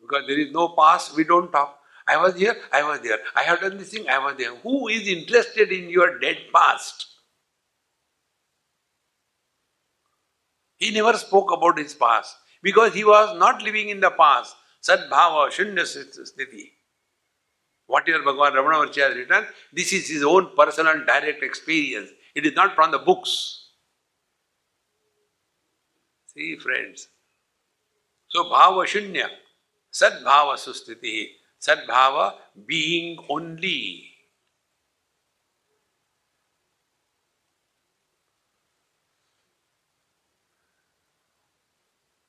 [0.00, 1.78] Because there is no past, we don't talk.
[2.06, 3.18] I was here, I was there.
[3.34, 4.54] I have done this thing, I was there.
[4.56, 7.06] Who is interested in your dead past?
[10.76, 14.54] He never spoke about his past because he was not living in the past.
[14.82, 16.72] Sadbhava, Shunya Sthiti.
[17.86, 22.10] Whatever Bhagavan Ramana has written, this is his own personal direct experience.
[22.34, 23.68] It is not from the books.
[26.26, 27.08] See, friends.
[28.28, 29.28] So, Bhava Shunya,
[29.92, 31.28] Sadbhava Sustiti,
[31.60, 32.34] Sadbhava
[32.66, 34.10] being only.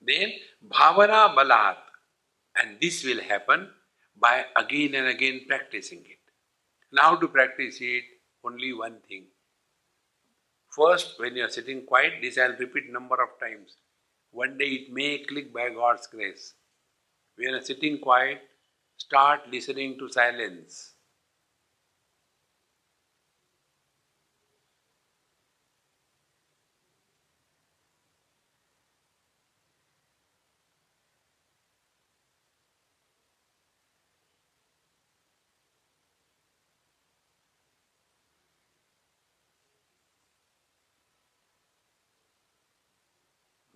[0.02, 0.34] Then,
[0.70, 1.78] Bhavana Balat.
[2.58, 3.70] And this will happen
[4.20, 6.20] by again and again practicing it.
[6.92, 8.04] Now to practice it,
[8.44, 9.26] only one thing.
[10.70, 13.78] First, when you are sitting quiet, this I'll repeat number of times.
[14.32, 16.54] One day it may click by God's grace.
[17.36, 18.42] When you are sitting quiet,
[18.98, 20.95] start listening to silence.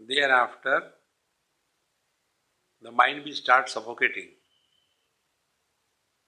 [0.09, 0.91] Thereafter,
[2.81, 4.29] the mind will start suffocating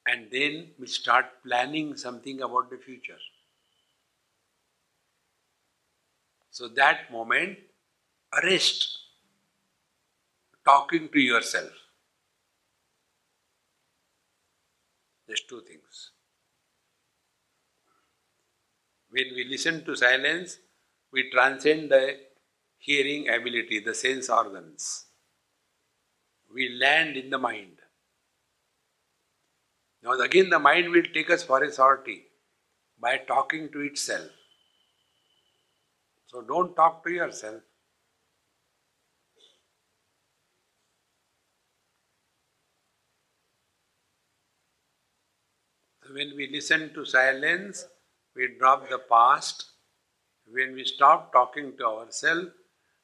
[0.05, 3.17] and then we start planning something about the future.
[6.51, 7.57] So, that moment,
[8.33, 8.99] arrest
[10.65, 11.71] talking to yourself.
[15.27, 16.11] There's two things.
[19.09, 20.57] When we listen to silence,
[21.11, 22.17] we transcend the
[22.81, 25.05] hearing ability, the sense organs.
[26.53, 27.77] We land in the mind.
[30.03, 32.23] Now, again, the mind will take us for a sortie
[32.99, 34.29] by talking to itself.
[36.25, 37.61] So, don't talk to yourself.
[46.11, 47.85] When we listen to silence,
[48.35, 49.65] we drop the past.
[50.47, 52.49] When we stop talking to ourselves,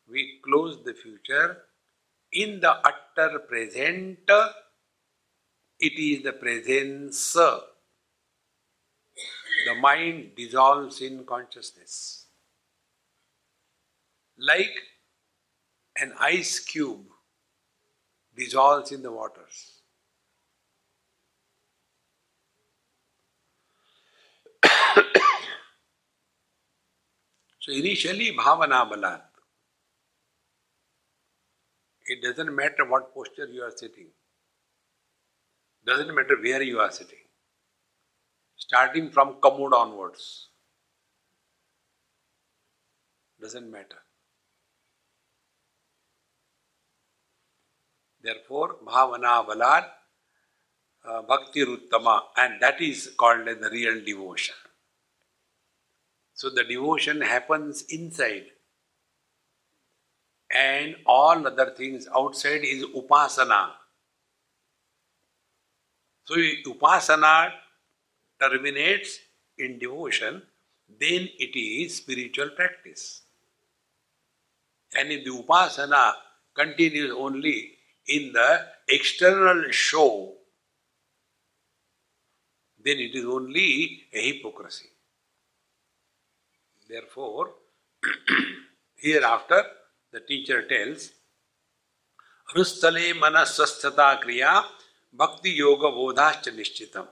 [0.10, 1.64] we close the future.
[2.32, 4.20] In the utter present,
[5.80, 7.34] it is the presence.
[7.34, 7.66] The
[9.80, 12.26] mind dissolves in consciousness.
[14.38, 14.76] Like
[16.00, 17.06] an ice cube
[18.36, 19.82] dissolves in the waters.
[27.60, 29.27] so initially bhavana balat.
[32.08, 34.08] It doesn't matter what posture you are sitting.
[35.86, 37.20] Doesn't matter where you are sitting.
[38.56, 40.50] Starting from commode onwards.
[43.42, 43.98] Doesn't matter.
[48.22, 49.86] Therefore, Bhavana Balat,
[51.08, 54.56] uh, Bhakti Ruttama, and that is called as the real devotion.
[56.34, 58.48] So the devotion happens inside,
[60.58, 63.70] and all other things outside is upasana.
[66.26, 67.52] So upasana
[68.40, 69.20] terminates
[69.58, 70.42] in devotion,
[71.00, 73.22] then it is spiritual practice.
[74.98, 76.14] And if the upasana
[76.56, 77.74] continues only
[78.08, 80.34] in the external show,
[82.84, 84.90] then it is only a hypocrisy.
[86.90, 87.52] Therefore,
[88.96, 89.64] hereafter
[90.18, 91.12] the teacher tells,
[92.56, 94.64] Rustale manasvasthata kriya
[95.14, 97.08] Bhakti Yoga Bodhascha Nishchitam.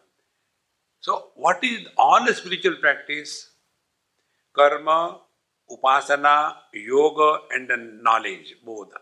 [0.99, 3.49] So, what is all spiritual practice?
[4.53, 5.19] Karma,
[5.69, 8.99] Upasana, Yoga, and the knowledge, Bodha.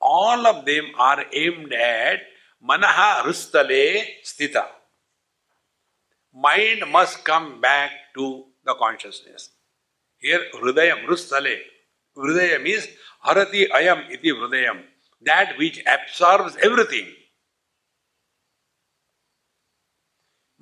[0.00, 2.20] All of them are aimed at
[2.66, 4.64] Manaha Rustale Stita.
[6.32, 9.50] Mind must come back to the consciousness.
[10.18, 11.58] Here, Hridayam, Rustale.
[12.17, 12.87] Hridayam is
[13.25, 14.83] Harati Ayam iti Hridayam.
[15.21, 17.07] That which absorbs everything.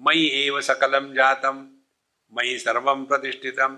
[0.02, 1.58] मयि एव सकलं जातं
[2.38, 3.74] मयि सर्वं प्रतिष्ठितं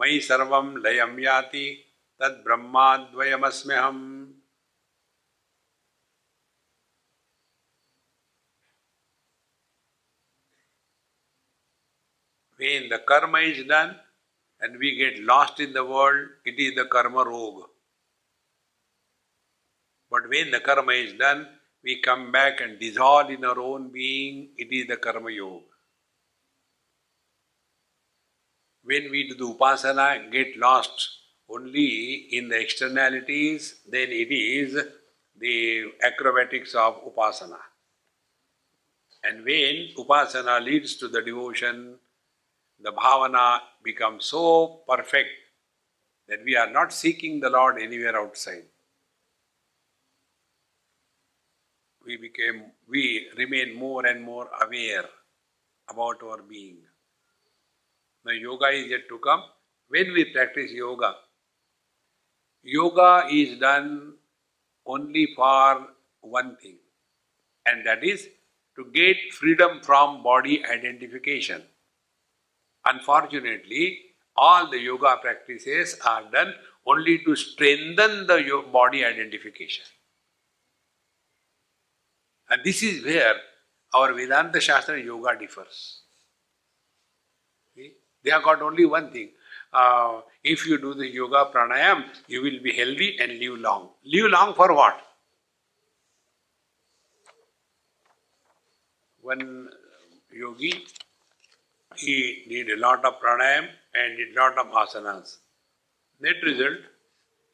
[0.00, 1.66] मयि सर्वं लयं याति
[2.20, 4.02] तद्ब्रह्माद्वयमस्म्यहम्
[12.60, 13.96] When the karma is done
[14.65, 17.65] and we get lost in the world, it is the karma roga.
[20.09, 21.47] But when the karma is done,
[21.85, 25.65] we come back and dissolve in our own being, it is the Karma Yoga.
[28.83, 31.09] When we do the Upasana, get lost
[31.47, 34.83] only in the externalities, then it is
[35.39, 37.59] the acrobatics of Upasana.
[39.23, 41.99] And when Upasana leads to the devotion,
[42.79, 45.29] the bhavana becomes so perfect
[46.27, 48.65] that we are not seeking the Lord anywhere outside.
[52.05, 55.05] we became, we remain more and more aware
[55.89, 56.77] about our being.
[58.25, 59.43] Now, yoga is yet to come.
[59.87, 61.15] When we practice yoga,
[62.63, 64.13] yoga is done
[64.85, 65.87] only for
[66.21, 66.77] one thing,
[67.65, 68.27] and that is
[68.75, 71.63] to get freedom from body identification.
[72.85, 73.99] Unfortunately,
[74.35, 76.53] all the yoga practices are done
[76.85, 79.85] only to strengthen the body identification.
[82.49, 83.35] And this is where
[83.93, 86.01] our Vedanta Shastra yoga differs.
[87.75, 89.29] They have got only one thing.
[89.71, 93.89] Uh, if you do the yoga pranayam, you will be healthy and live long.
[94.03, 94.99] Live long for what?
[99.21, 99.69] One
[100.31, 100.85] yogi,
[101.97, 105.37] he did a lot of pranayam and did a lot of asanas.
[106.19, 106.79] Net result,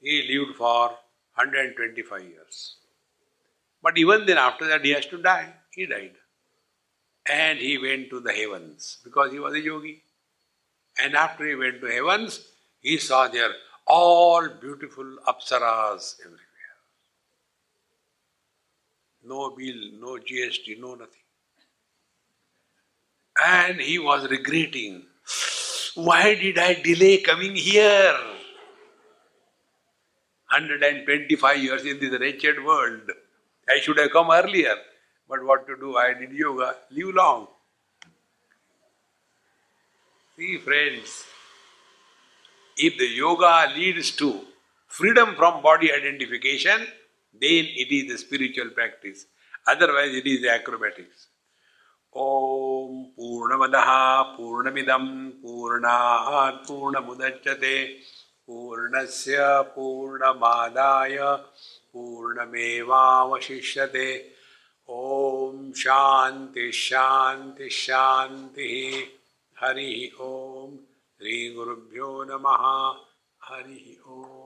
[0.02, 0.90] he lived for
[1.36, 2.76] 125 years.
[3.82, 5.54] But even then, after that, he has to die.
[5.72, 6.12] He died.
[7.26, 10.04] And he went to the heavens because he was a yogi.
[11.02, 12.46] And after he went to heavens,
[12.80, 13.52] he saw there
[13.88, 16.40] all beautiful apsaras everywhere.
[19.24, 21.21] No bill, no GST, no nothing.
[23.40, 25.06] And he was regretting,
[25.96, 28.18] why did I delay coming here?
[30.50, 33.10] 125 years in this wretched world.
[33.70, 34.76] I should have come earlier.
[35.30, 35.96] But what to do?
[35.96, 36.76] I did yoga.
[36.92, 37.48] Live long.
[40.38, 41.26] See, friends,
[42.78, 44.42] if the yoga leads to
[44.88, 46.80] freedom from body identification,
[47.34, 49.26] then it is the spiritual practice.
[49.68, 51.28] Otherwise, it is acrobatics.
[52.16, 58.00] ॐ पूर्णमदः, पूर्णमिदं, पूर्णात् पूर्णमुदच्यते
[58.48, 61.38] पूर्णस्य पूर्णमादाय
[61.94, 64.32] पूर्णमेवावशिष्यते।
[64.90, 70.70] ॐ शान्ति शान्ति, शान्तिः। हरिः ॐ
[71.18, 73.02] श्रीगुरुभ्यो नमः।
[73.44, 74.41] हरिः ॐ